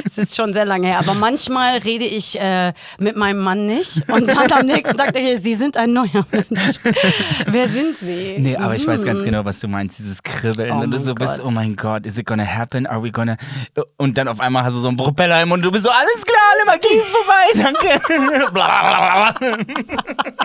[0.04, 4.08] Es ist schon sehr lange her, aber manchmal rede ich äh, mit meinem Mann nicht
[4.10, 6.78] und dann am nächsten Tag denke ich, Sie sind ein neuer Mensch.
[7.46, 8.36] Wer sind Sie?
[8.38, 10.72] Nee, aber ich weiß ganz genau, was du meinst, dieses Kribbeln.
[10.72, 11.46] Oh und du so bist, Gott.
[11.46, 12.86] oh mein Gott, is it gonna happen?
[12.86, 13.36] Are we gonna...
[13.96, 15.90] Und dann auf einmal hast du so einen Propeller im Mund und du bist so,
[15.90, 18.00] alles klar, alle Magie ist vorbei, danke.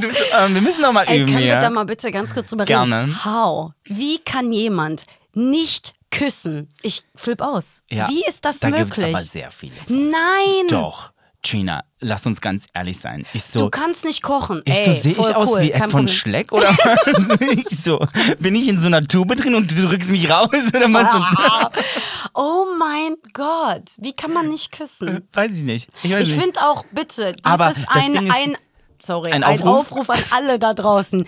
[0.00, 1.60] Bist, ähm, wir müssen noch mal Ey, üben können wir hier.
[1.60, 2.88] da mal bitte ganz kurz drüber reden?
[2.88, 3.24] Gerne.
[3.24, 3.72] How?
[3.84, 6.68] Wie kann jemand nicht küssen?
[6.82, 7.82] Ich flipp aus.
[7.90, 9.06] Ja, Wie ist das da möglich?
[9.14, 9.74] aber sehr viele.
[9.88, 10.66] Nein!
[10.68, 13.24] Doch, Trina, lass uns ganz ehrlich sein.
[13.32, 14.62] Ich so, Du kannst nicht kochen.
[14.64, 16.08] Ich so, sehe ich aus cool, wie kein Ed von Problem.
[16.08, 16.70] Schleck oder
[17.40, 18.04] ich so,
[18.40, 21.08] bin ich in so einer Tube drin und du drückst mich raus oder was?
[21.14, 21.70] Ah.
[22.38, 25.26] Oh mein Gott, wie kann man nicht küssen?
[25.32, 25.88] Weiß ich nicht.
[26.02, 28.56] Ich, Ich finde auch, bitte, dieses Aber das ein, ist- ein,
[28.98, 29.92] sorry, Ein ein, Aufruf?
[29.92, 30.10] Aufruf?
[30.10, 31.26] an alle da draußen.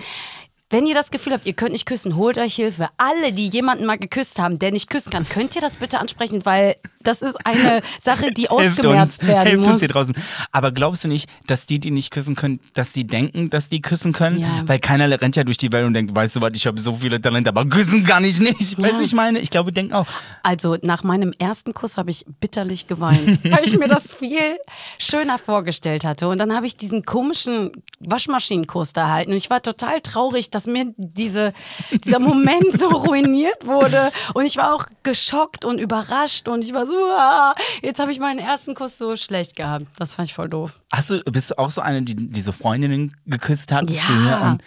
[0.70, 2.88] Wenn ihr das Gefühl habt, ihr könnt nicht küssen, holt euch Hilfe.
[2.98, 6.44] Alle, die jemanden mal geküsst haben, der nicht küssen kann, könnt ihr das bitte ansprechen,
[6.44, 9.68] weil das ist eine Sache, die ausgemerzt uns, werden hilft muss.
[9.70, 10.14] uns hier draußen.
[10.52, 13.81] Aber glaubst du nicht, dass die, die nicht küssen können, dass die denken, dass die
[13.81, 14.40] küssen können?
[14.40, 14.48] Ja.
[14.66, 16.92] Weil keiner rennt ja durch die Welt und denkt, weißt du was, ich habe so
[16.94, 18.78] viele Talente, aber küssen kann ich nicht.
[18.78, 19.04] Weißt du, Ja.
[19.04, 19.38] ich meine?
[19.38, 20.07] Ich glaube, denken auch.
[20.42, 24.59] Also nach meinem ersten Kuss habe ich bitterlich geweint, weil ich mir das viel
[24.98, 26.28] schöner vorgestellt hatte.
[26.28, 29.31] Und dann habe ich diesen komischen Waschmaschinenkuss da erhalten.
[29.31, 31.52] Und ich war total traurig, dass mir diese,
[31.92, 34.10] dieser Moment so ruiniert wurde.
[34.34, 36.48] Und ich war auch geschockt und überrascht.
[36.48, 39.86] Und ich war so, ah, jetzt habe ich meinen ersten Kuss so schlecht gehabt.
[39.96, 40.80] Das fand ich voll doof.
[40.92, 43.90] Hast du, bist du auch so eine, die, die so Freundinnen geküsst hat?
[43.90, 44.02] Ja.
[44.02, 44.62] früher Und,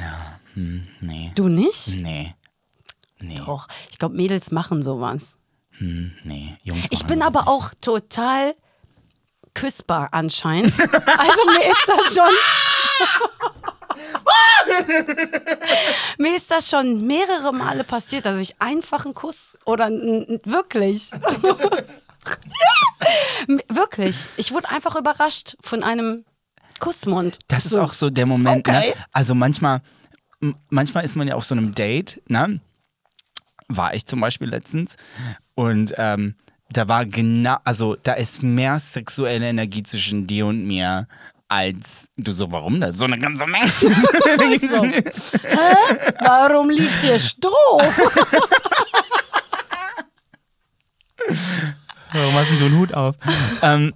[0.00, 1.32] ja, hm, nee.
[1.34, 1.96] Du nicht?
[1.96, 2.34] Nee.
[3.20, 5.38] Nee, Doch, ich glaube, Mädels machen sowas.
[5.78, 6.56] hm, nee.
[6.64, 7.48] Jungs Ich bin aber nicht.
[7.48, 8.54] auch total
[9.54, 10.72] küssbar anscheinend.
[10.78, 12.34] Also mir ist das schon.
[16.18, 21.10] mir ist das schon mehrere Male passiert, dass ich einfach einen Kuss oder wirklich.
[23.68, 24.16] Wirklich.
[24.36, 26.24] Ich wurde einfach überrascht von einem
[26.78, 27.38] Kussmund.
[27.48, 27.82] Das ist So.
[27.82, 28.90] auch so der Moment, Okay.
[28.90, 28.94] ne?
[29.12, 29.82] Also manchmal,
[30.70, 32.60] manchmal ist man ja auf so einem Date, ne?
[33.68, 34.96] War ich zum Beispiel letztens
[35.54, 36.34] und ähm,
[36.70, 41.06] da war genau, also da ist mehr sexuelle Energie zwischen dir und mir
[41.52, 43.66] als du so, warum da ist so eine ganze Menge?
[44.62, 44.84] So.
[44.84, 45.02] Hä?
[46.20, 47.78] Warum liegt hier Stroh?
[52.12, 53.14] Warum hast denn du einen Hut auf?
[53.62, 53.92] ähm,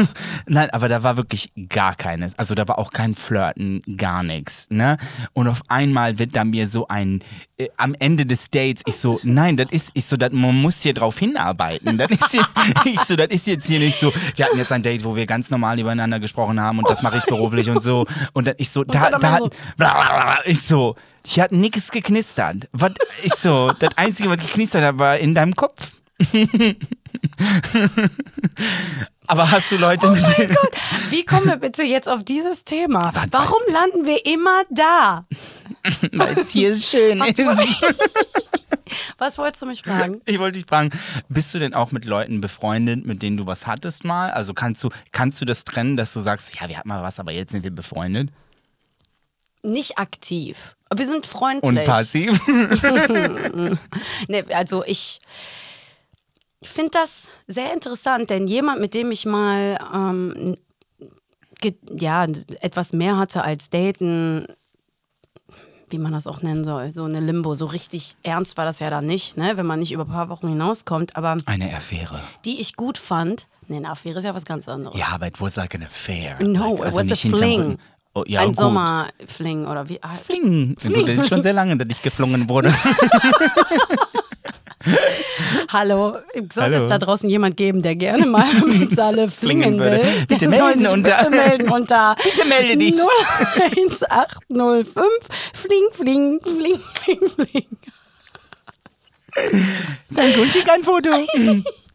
[0.46, 2.32] Nein, aber da war wirklich gar keine.
[2.36, 4.66] Also da war auch kein Flirten, gar nichts.
[4.70, 4.96] Ne?
[5.32, 7.20] Und auf einmal wird da mir so ein,
[7.58, 10.80] äh, am Ende des Dates, ich so, nein, das ist, ich so, dat, man muss
[10.82, 11.96] hier drauf hinarbeiten.
[11.98, 12.44] Das ist hier,
[12.84, 15.26] ich so, das ist jetzt hier nicht so, wir hatten jetzt ein Date, wo wir
[15.26, 18.06] ganz normal übereinander gesprochen haben und das mache ich beruflich und so.
[18.32, 21.90] Und dann ich so, da, dann da hat, so- blablabla, ich so, hier hat nichts
[21.90, 22.68] geknistert.
[22.72, 25.92] Was, ich so, das Einzige, was geknistert hat, war in deinem Kopf.
[29.26, 30.56] Aber hast du Leute Oh mit denen.
[31.10, 33.14] Wie kommen wir bitte jetzt auf dieses Thema?
[33.14, 35.26] weiß Warum landen wir immer da?
[36.12, 37.38] Weil es hier schön Was, ist.
[39.18, 40.20] Was wolltest du mich fragen?
[40.24, 40.90] Ich wollte dich fragen,
[41.28, 44.30] bist du denn auch mit Leuten befreundet, mit denen du was hattest mal?
[44.30, 47.20] Also kannst du, kannst du das trennen, dass du sagst, ja, wir hatten mal was,
[47.20, 48.30] aber jetzt sind wir befreundet?
[49.62, 50.74] Nicht aktiv.
[50.92, 51.62] Wir sind freundlich.
[51.62, 52.40] Und passiv?
[54.28, 55.20] Nee, also ich,
[56.60, 60.54] ich finde das sehr interessant, denn jemand, mit dem ich mal ähm,
[61.98, 62.26] ja,
[62.60, 64.46] etwas mehr hatte als Daten,
[65.88, 68.90] wie man das auch nennen soll, so eine Limbo, so richtig ernst war das ja
[68.90, 72.20] dann nicht, ne, wenn man nicht über ein paar Wochen hinauskommt, aber Eine Affäre.
[72.44, 74.98] die ich gut fand, nee, eine Affäre ist ja was ganz anderes.
[74.98, 76.36] Ja, aber it was like an affair.
[76.40, 77.78] No, like, it also was a nicht hinterm fling.
[78.12, 78.54] Oh, ja, Ein.
[78.54, 80.02] Sommerfling oder wie?
[80.02, 80.74] ah, Fling.
[80.82, 82.74] Gut, das ist schon sehr lange, dass ich geflungen wurde.
[85.72, 86.76] Hallo, sollte Hallo.
[86.76, 90.00] es da draußen jemand geben, der gerne mal mit Salle flingen will?
[90.28, 92.16] Bitte melden sich unter- Bitte melden unter.
[92.22, 92.94] Bitte melde dich.
[92.94, 95.06] 01805
[95.54, 97.66] Fling, Fling, Fling, Fling, Fling.
[100.10, 101.08] Danke und schick ein Foto.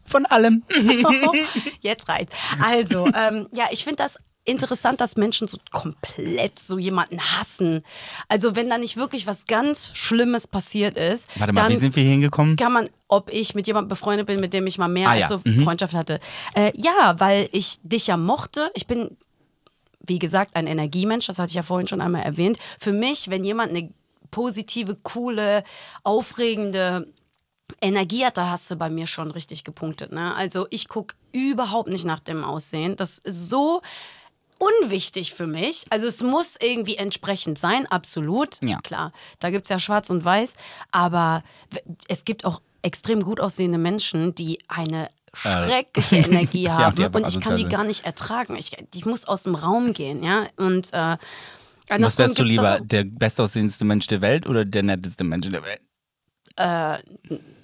[0.06, 0.62] Von allem.
[1.80, 2.30] Jetzt reicht.
[2.64, 7.82] Also, ähm, ja, ich finde das interessant, dass Menschen so komplett so jemanden hassen.
[8.28, 11.94] Also, wenn da nicht wirklich was ganz Schlimmes passiert ist, Warte mal, dann wie sind
[11.96, 12.56] wir hier hingekommen?
[12.56, 15.20] kann man, ob ich mit jemandem befreundet bin, mit dem ich mal mehr Ah, als
[15.20, 15.28] ja.
[15.28, 15.60] so Mhm.
[15.64, 16.20] Freundschaft hatte.
[16.54, 18.70] Äh, ja, weil ich dich ja mochte.
[18.74, 19.16] Ich bin,
[20.00, 22.58] wie gesagt, ein Energiemensch, das hatte ich ja vorhin schon einmal erwähnt.
[22.78, 23.90] Für mich, wenn jemand eine
[24.32, 25.62] positive, coole,
[26.02, 27.06] aufregende
[27.80, 30.12] Energie hat, da hast du bei mir schon richtig gepunktet.
[30.12, 30.34] Ne?
[30.34, 32.96] Also ich gucke überhaupt nicht nach dem Aussehen.
[32.96, 33.82] Das ist so
[34.58, 35.84] unwichtig für mich.
[35.90, 38.62] Also es muss irgendwie entsprechend sein, absolut.
[38.62, 38.78] Ja.
[38.82, 40.54] Klar, da gibt es ja schwarz und weiß.
[40.92, 41.42] Aber
[42.08, 47.28] es gibt auch extrem gut aussehende Menschen, die eine schreckliche Energie Ja, haben einfach und
[47.28, 48.56] ich kann die gar nicht ertragen.
[48.56, 50.46] Ich, ich muss aus dem Raum gehen, ja.
[50.56, 51.16] Und äh,
[51.88, 55.80] Was wärst du lieber, der bestaussehendste Mensch der Welt oder der netteste Mensch der Welt?
[56.56, 56.98] auch.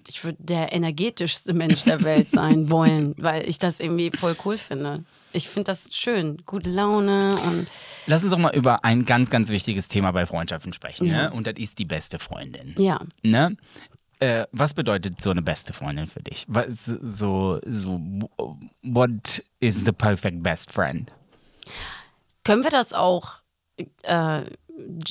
[0.08, 4.58] Ich würde der energetischste Mensch der Welt sein wollen, weil ich das irgendwie voll cool
[4.58, 5.04] finde.
[5.32, 7.66] Ich finde das schön, gute Laune und
[8.06, 11.06] Lass uns doch mal über ein ganz, ganz wichtiges Thema bei Freundschaften sprechen.
[11.06, 11.32] Ne?
[11.32, 12.74] Und das ist die beste Freundin.
[12.76, 13.00] ja.
[13.22, 13.56] Ne?
[14.22, 16.44] Äh, was bedeutet so eine beste Freundin für dich?
[16.46, 18.00] Was, so, so,
[18.82, 21.10] what is the perfect best friend?
[22.44, 23.38] Können wir das auch
[24.02, 24.42] äh,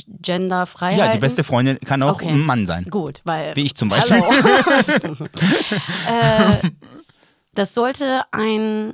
[0.08, 2.30] genderfrei Ja, die beste Freundin kann auch Okay.
[2.30, 2.86] ein Mann sein.
[2.90, 3.54] Gut, weil.
[3.58, 4.22] Wie ich zum Beispiel.
[6.10, 6.70] Äh,
[7.54, 8.94] das sollte ein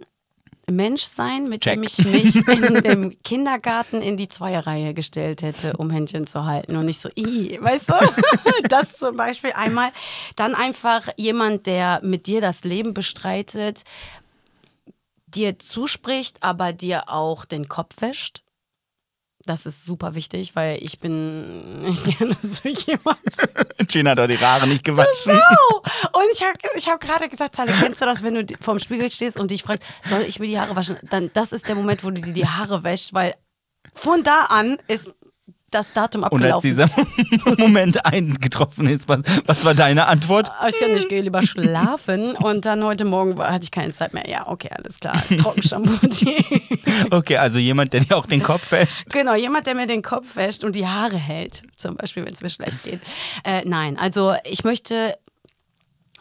[0.70, 2.06] Mensch sein, mit dem Check.
[2.06, 6.76] ich mich in dem Kindergarten in die Zweierreihe gestellt hätte, um Händchen zu halten.
[6.76, 7.94] Und nicht so, "Ih", weißt du?
[8.70, 9.92] Das zum Beispiel einmal.
[10.36, 13.84] Dann einfach jemand, der mit dir das Leben bestreitet,
[15.28, 18.44] dir zuspricht, aber dir auch den Kopf wäscht.
[19.48, 23.88] Das ist super wichtig, weil ich bin nicht gerne so jemand.
[23.88, 25.34] Gina hat doch die Haare nicht gewaschen.
[25.34, 25.82] Wow!
[26.14, 29.10] Und ich habe ich hab gerade gesagt, Sally, kennst du das, wenn du vorm Spiegel
[29.10, 30.98] stehst und dich fragst, soll ich mir die Haare waschen?
[31.10, 33.36] Dann das ist der Moment, wo du dir die Haare wäscht, weil
[33.94, 35.14] von da an ist
[35.72, 36.70] das Datum Und als abgelaufen.
[36.70, 40.50] dieser Moment eingetroffen ist, was, was war deine Antwort?
[40.60, 42.36] Aber ich kann nicht, ich gehe lieber schlafen.
[42.38, 44.28] Und dann heute Morgen hatte ich keine Zeit mehr.
[44.30, 45.22] Ja, okay, alles klar.
[45.38, 46.08] Trockenshampoo.
[47.12, 49.10] Okay, also jemand, der dir auch den Kopf wäscht.
[49.12, 52.42] Genau, jemand, der mir den Kopf wäscht und die Haare hält, zum Beispiel, wenn es
[52.42, 53.02] mir schlecht geht.
[53.44, 55.18] Äh, nein, also ich möchte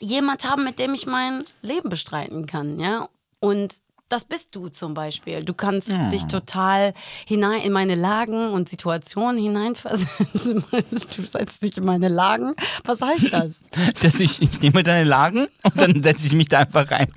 [0.00, 3.08] jemand haben, mit dem ich mein Leben bestreiten kann, ja.
[3.38, 3.74] Und
[4.08, 5.42] das bist du zum Beispiel.
[5.42, 6.94] Du kannst dich total
[7.26, 10.64] hinein in meine Lagen und Situationen hineinversetzen.
[11.16, 12.54] Du setzt dich in meine Lagen.
[12.84, 13.64] Was heißt das?
[14.00, 17.08] Dass ich, ich nehme deine Lagen und dann setze ich mich da einfach rein.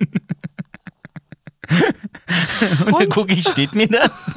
[2.84, 4.34] Und, dann gucke ich, steht mir das?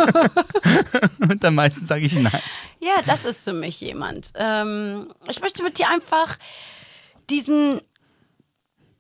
[1.20, 2.40] Und dann meistens sage ich nein.
[2.80, 4.32] Ja, das ist für mich jemand.
[4.36, 6.38] Ähm, ich möchte mit dir einfach
[7.32, 7.82] diesen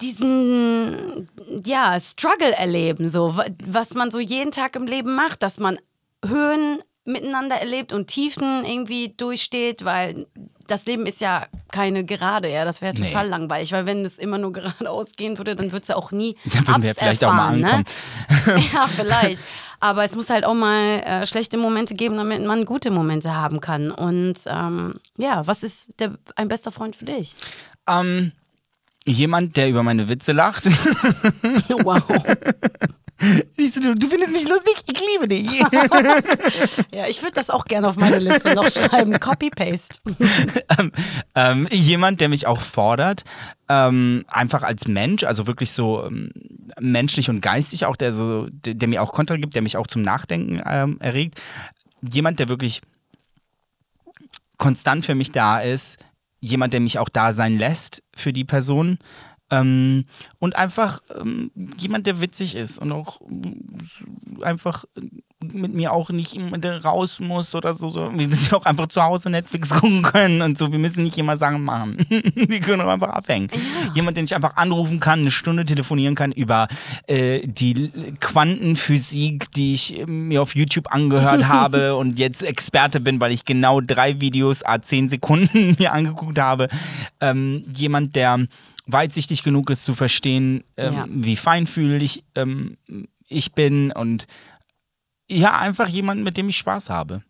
[0.03, 1.25] diesen
[1.65, 5.77] ja Struggle erleben, so wa- was man so jeden Tag im Leben macht, dass man
[6.25, 10.25] Höhen miteinander erlebt und Tiefen irgendwie durchsteht, weil
[10.67, 13.29] das Leben ist ja keine gerade, ja, das wäre total Nee.
[13.31, 16.37] langweilig, weil wenn es immer nur geradeaus gehen würde, dann würde es ja auch nie
[16.45, 17.85] Dann würden wir Ups vielleicht auch mal erfahren, ankommen.
[18.45, 18.63] Ne?
[18.73, 19.43] Ja, vielleicht.
[19.81, 23.59] Aber es muss halt auch mal äh, schlechte Momente geben, damit man gute Momente haben
[23.59, 23.91] kann.
[23.91, 27.35] Und ähm, ja, was ist der, ein bester Freund für dich?
[27.85, 28.31] Ähm,
[29.05, 30.67] jemand, der über meine Witze lacht.
[31.83, 32.01] Wow.
[33.51, 34.75] Siehst du, du, findest mich lustig?
[34.87, 35.59] Ich liebe dich.
[36.93, 39.19] Ja, ich würde das auch gerne auf meine Liste noch schreiben.
[39.19, 39.99] Copy-Paste.
[41.35, 43.23] ähm, jemand, der mich auch fordert,
[43.67, 46.31] ähm, einfach als Mensch, also wirklich so ähm,
[46.79, 49.87] menschlich und geistig auch, der so, der, der mir auch Kontra gibt, der mich auch
[49.87, 51.41] zum Nachdenken ähm, erregt.
[52.01, 52.81] Jemand, der wirklich
[54.57, 55.97] konstant für mich da ist,
[56.43, 58.99] jemand, der mich auch da sein lässt für die Person.
[59.53, 60.05] Ähm,
[60.39, 64.85] und einfach ähm, jemand, der witzig ist und auch äh, einfach
[65.51, 66.39] mit mir auch nicht
[66.83, 68.11] raus muss oder so, so.
[68.15, 70.71] Wir müssen auch einfach zu Hause Netflix gucken können und so.
[70.71, 71.97] Wir müssen nicht immer Sachen machen.
[72.09, 73.49] Wir können auch einfach abhängen.
[73.93, 76.67] Jemand, den ich einfach anrufen kann, eine Stunde telefonieren kann über
[77.07, 83.21] äh, die Quantenphysik, die ich äh, mir auf YouTube angehört habe und jetzt Experte bin,
[83.21, 86.69] weil ich genau drei Videos a zehn Sekunden mir angeguckt habe.
[87.19, 88.47] Ähm, jemand, der
[88.85, 91.05] weitsichtig genug ist zu verstehen, ähm, Ja.
[91.09, 92.77] wie feinfühlig ähm,
[93.27, 94.27] ich bin und
[95.29, 97.23] ja, einfach jemand, mit dem ich Spaß habe.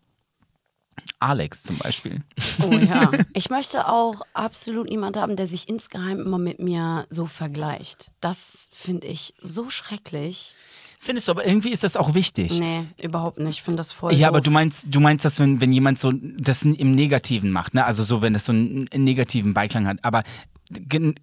[1.18, 2.22] Alex zum Beispiel.
[2.62, 3.10] Oh ja.
[3.34, 8.12] Ich möchte auch absolut niemand haben, der sich insgeheim immer mit mir so vergleicht.
[8.20, 10.54] Das finde ich so schrecklich.
[10.98, 12.58] Findest du, aber irgendwie ist das auch wichtig.
[12.58, 13.56] Nee, überhaupt nicht.
[13.58, 14.14] Ich finde das voll.
[14.14, 14.44] Ja, aber doof.
[14.46, 17.84] du meinst, du meinst, dass wenn, wenn jemand so das im Negativen macht, ne?
[17.84, 19.98] Also so, wenn es so einen, einen negativen Beiklang hat.
[20.02, 20.22] Aber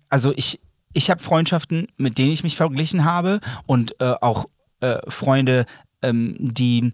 [0.09, 0.59] also ich,
[0.93, 4.45] ich habe Freundschaften, mit denen ich mich verglichen habe und äh, auch
[4.81, 5.65] äh, Freunde,
[6.01, 6.93] ähm, die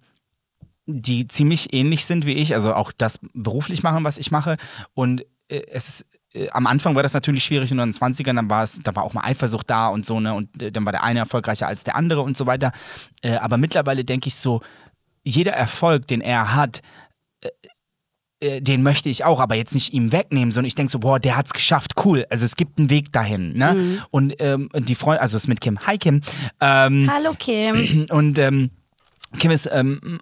[0.90, 4.56] die ziemlich ähnlich sind wie ich, also auch das beruflich machen, was ich mache.
[4.94, 8.50] Und äh, es ist äh, am Anfang war das natürlich schwierig in den 20ern, dann
[8.50, 10.34] war es, da war auch mal Eifersucht da und so, ne?
[10.34, 12.72] Und äh, dann war der eine erfolgreicher als der andere und so weiter.
[13.22, 14.62] Äh, aber mittlerweile denke ich so,
[15.24, 16.82] jeder Erfolg, den er hat,
[17.42, 17.50] äh,
[18.40, 21.20] äh, den möchte ich auch, aber jetzt nicht ihm wegnehmen, sondern ich denke so, boah,
[21.20, 22.26] der hat's geschafft, cool.
[22.30, 24.00] Also es gibt einen Weg dahin, ne?
[24.12, 26.22] Und ähm, die Freundin, also es ist mit Kim, hi Kim,
[26.62, 28.06] ähm, Hallo Kim.
[28.12, 28.70] und ähm,
[29.40, 30.20] Kim ist ähm,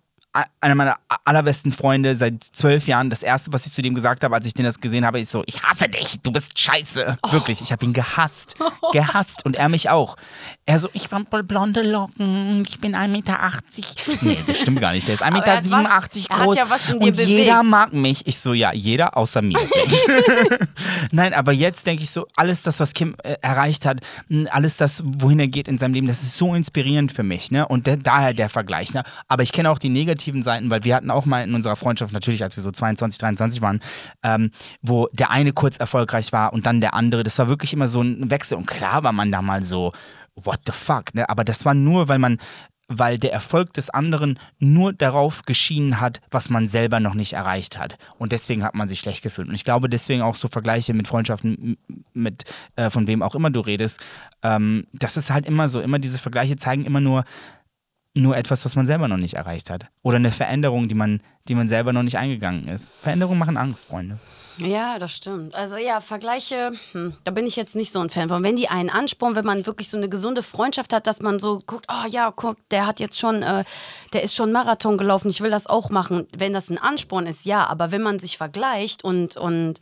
[0.59, 3.09] einer meiner allerbesten Freunde seit zwölf Jahren.
[3.09, 5.31] Das erste, was ich zu dem gesagt habe, als ich den das gesehen habe, ist
[5.31, 7.17] so: Ich hasse dich, du bist scheiße.
[7.21, 7.31] Oh.
[7.31, 8.55] Wirklich, ich habe ihn gehasst.
[8.91, 9.45] Gehasst.
[9.45, 10.15] Und er mich auch.
[10.65, 13.39] Er so: Ich habe blonde Locken, ich bin 1,80 Meter.
[14.21, 15.07] Nee, das stimmt gar nicht.
[15.07, 16.57] Der ist 1,87 Meter groß.
[16.57, 17.27] Ja und bewegt.
[17.27, 18.27] jeder mag mich.
[18.27, 19.57] Ich so: Ja, jeder außer mir.
[21.11, 24.01] Nein, aber jetzt denke ich so: Alles das, was Kim äh, erreicht hat,
[24.49, 27.51] alles das, wohin er geht in seinem Leben, das ist so inspirierend für mich.
[27.51, 27.67] Ne?
[27.67, 28.93] Und der, daher der Vergleich.
[28.93, 29.03] Ne?
[29.27, 32.13] Aber ich kenne auch die negativen Seiten, weil wir hatten auch mal in unserer Freundschaft,
[32.13, 33.79] natürlich als wir so 22, 23 waren,
[34.23, 34.51] ähm,
[34.81, 37.23] wo der eine kurz erfolgreich war und dann der andere.
[37.23, 38.57] Das war wirklich immer so ein Wechsel.
[38.57, 39.93] Und klar war man da mal so,
[40.35, 41.29] what the fuck, ne?
[41.29, 42.37] Aber das war nur, weil man
[42.87, 47.77] weil der Erfolg des anderen nur darauf geschienen hat, was man selber noch nicht erreicht
[47.77, 47.97] hat.
[48.17, 49.47] Und deswegen hat man sich schlecht gefühlt.
[49.47, 51.77] Und ich glaube, deswegen auch so Vergleiche mit Freundschaften,
[52.13, 52.43] mit
[52.75, 53.99] äh, von wem auch immer du redest,
[54.43, 55.81] ähm, das ist halt immer so.
[55.81, 57.23] Immer diese Vergleiche zeigen immer nur,
[58.15, 59.87] nur etwas, was man selber noch nicht erreicht hat.
[60.01, 62.91] Oder eine Veränderung, die man, die man selber noch nicht eingegangen ist.
[63.01, 64.17] Veränderungen machen Angst, Freunde.
[64.57, 65.53] Ja, das stimmt.
[65.53, 68.41] Also ja, Vergleiche, hm, da bin ich jetzt nicht so ein Fan von.
[68.41, 71.61] Wenn die einen anspornen, wenn man wirklich so eine gesunde Freundschaft hat, dass man so
[71.65, 73.65] guckt, oh ja, guck, der hat jetzt schon, äh,
[74.13, 76.25] der ist schon Marathon gelaufen, ich will das auch machen.
[76.35, 79.81] Wenn das ein Ansporn ist, ja, aber wenn man sich vergleicht und, und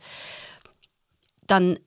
[1.46, 1.78] dann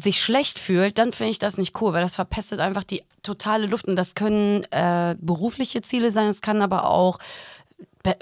[0.00, 3.66] sich schlecht fühlt, dann finde ich das nicht cool, weil das verpestet einfach die totale
[3.66, 3.86] Luft.
[3.86, 7.18] Und das können äh, berufliche Ziele sein, es kann aber auch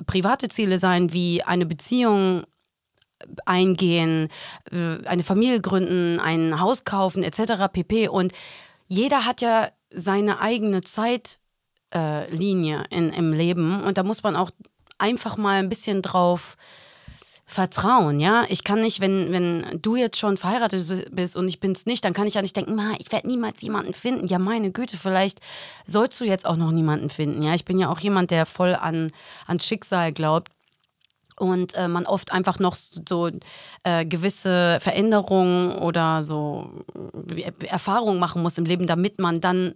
[0.06, 2.44] private Ziele sein, wie eine Beziehung
[3.46, 4.28] eingehen,
[4.72, 7.68] äh, eine Familie gründen, ein Haus kaufen etc.
[7.72, 8.08] pp.
[8.08, 8.32] Und
[8.88, 11.38] jeder hat ja seine eigene Zeitlinie
[12.90, 14.50] äh, im Leben und da muss man auch
[14.98, 16.56] einfach mal ein bisschen drauf
[17.48, 18.44] vertrauen, ja.
[18.50, 22.04] Ich kann nicht, wenn, wenn du jetzt schon verheiratet bist und ich bin es nicht,
[22.04, 24.26] dann kann ich ja nicht denken, ich werde niemals jemanden finden.
[24.26, 25.40] Ja, meine Güte, vielleicht
[25.86, 27.54] sollst du jetzt auch noch niemanden finden, ja.
[27.54, 29.10] Ich bin ja auch jemand, der voll an,
[29.46, 30.52] an Schicksal glaubt
[31.40, 33.30] und äh, man oft einfach noch so
[33.82, 36.84] äh, gewisse Veränderungen oder so
[37.34, 39.74] äh, Erfahrungen machen muss im Leben, damit man dann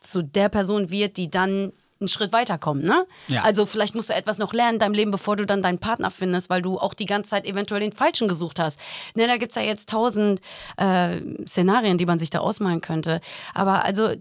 [0.00, 1.72] zu der Person wird, die dann
[2.02, 3.06] einen Schritt weiterkommt, ne?
[3.28, 3.42] Ja.
[3.42, 6.10] Also vielleicht musst du etwas noch lernen in deinem Leben, bevor du dann deinen Partner
[6.10, 8.78] findest, weil du auch die ganze Zeit eventuell den Falschen gesucht hast.
[9.14, 10.40] Ne, da gibt es ja jetzt tausend
[10.76, 13.20] äh, Szenarien, die man sich da ausmalen könnte.
[13.54, 14.14] Aber also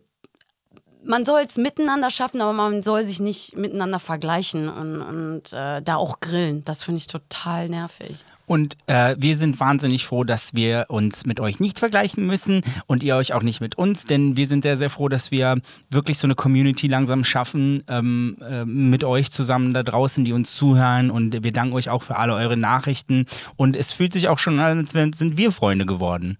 [1.03, 5.81] man soll es miteinander schaffen, aber man soll sich nicht miteinander vergleichen und, und äh,
[5.81, 6.63] da auch grillen.
[6.65, 8.23] Das finde ich total nervig.
[8.45, 13.01] Und äh, wir sind wahnsinnig froh, dass wir uns mit euch nicht vergleichen müssen und
[13.01, 15.55] ihr euch auch nicht mit uns, denn wir sind sehr, sehr froh, dass wir
[15.89, 20.53] wirklich so eine Community langsam schaffen ähm, äh, mit euch zusammen da draußen, die uns
[20.53, 21.11] zuhören.
[21.11, 23.25] Und wir danken euch auch für alle eure Nachrichten.
[23.55, 26.37] Und es fühlt sich auch schon an, als sind wir Freunde geworden.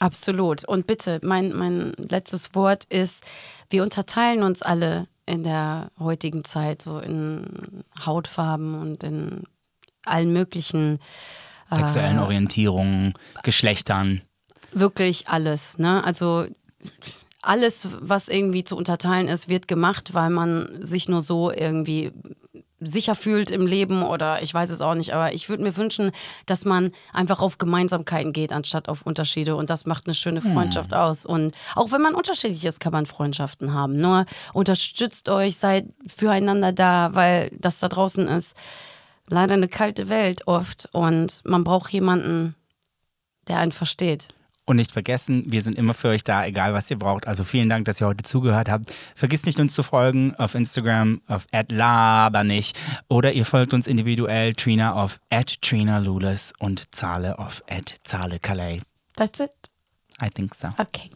[0.00, 0.64] Absolut.
[0.66, 3.24] Und bitte, mein, mein letztes Wort ist,
[3.70, 9.44] wir unterteilen uns alle in der heutigen Zeit so in Hautfarben und in
[10.04, 10.98] allen möglichen
[11.70, 14.20] äh, sexuellen äh, Orientierungen, Geschlechtern.
[14.72, 16.04] Wirklich alles, ne?
[16.04, 16.46] Also
[17.40, 22.12] alles, was irgendwie zu unterteilen ist, wird gemacht, weil man sich nur so irgendwie
[22.86, 26.12] sicher fühlt im Leben oder ich weiß es auch nicht, aber ich würde mir wünschen,
[26.46, 30.52] dass man einfach auf Gemeinsamkeiten geht, anstatt auf Unterschiede und das macht eine schöne hm.
[30.52, 30.98] Freundschaft hm.
[30.98, 31.26] aus.
[31.26, 33.96] Und auch wenn man unterschiedlich ist, kann man Freundschaften haben.
[33.96, 38.56] Nur unterstützt euch, seid füreinander da, weil das da draußen ist
[39.28, 42.54] leider eine kalte Welt oft und man braucht jemanden,
[43.48, 44.28] der einen versteht.
[44.66, 47.28] Und nicht vergessen, wir sind immer für euch da, egal was ihr braucht.
[47.28, 48.90] Also vielen Dank, dass ihr heute zugehört habt.
[49.14, 52.72] Vergisst nicht, uns zu folgen auf Instagram auf @labernich
[53.08, 55.20] oder ihr folgt uns individuell Trina auf
[55.60, 57.62] @trinalules und Zahle auf
[58.04, 58.80] @zahle Calais.
[59.16, 59.50] That's it.
[60.22, 60.68] I think so.
[60.78, 61.10] Okay.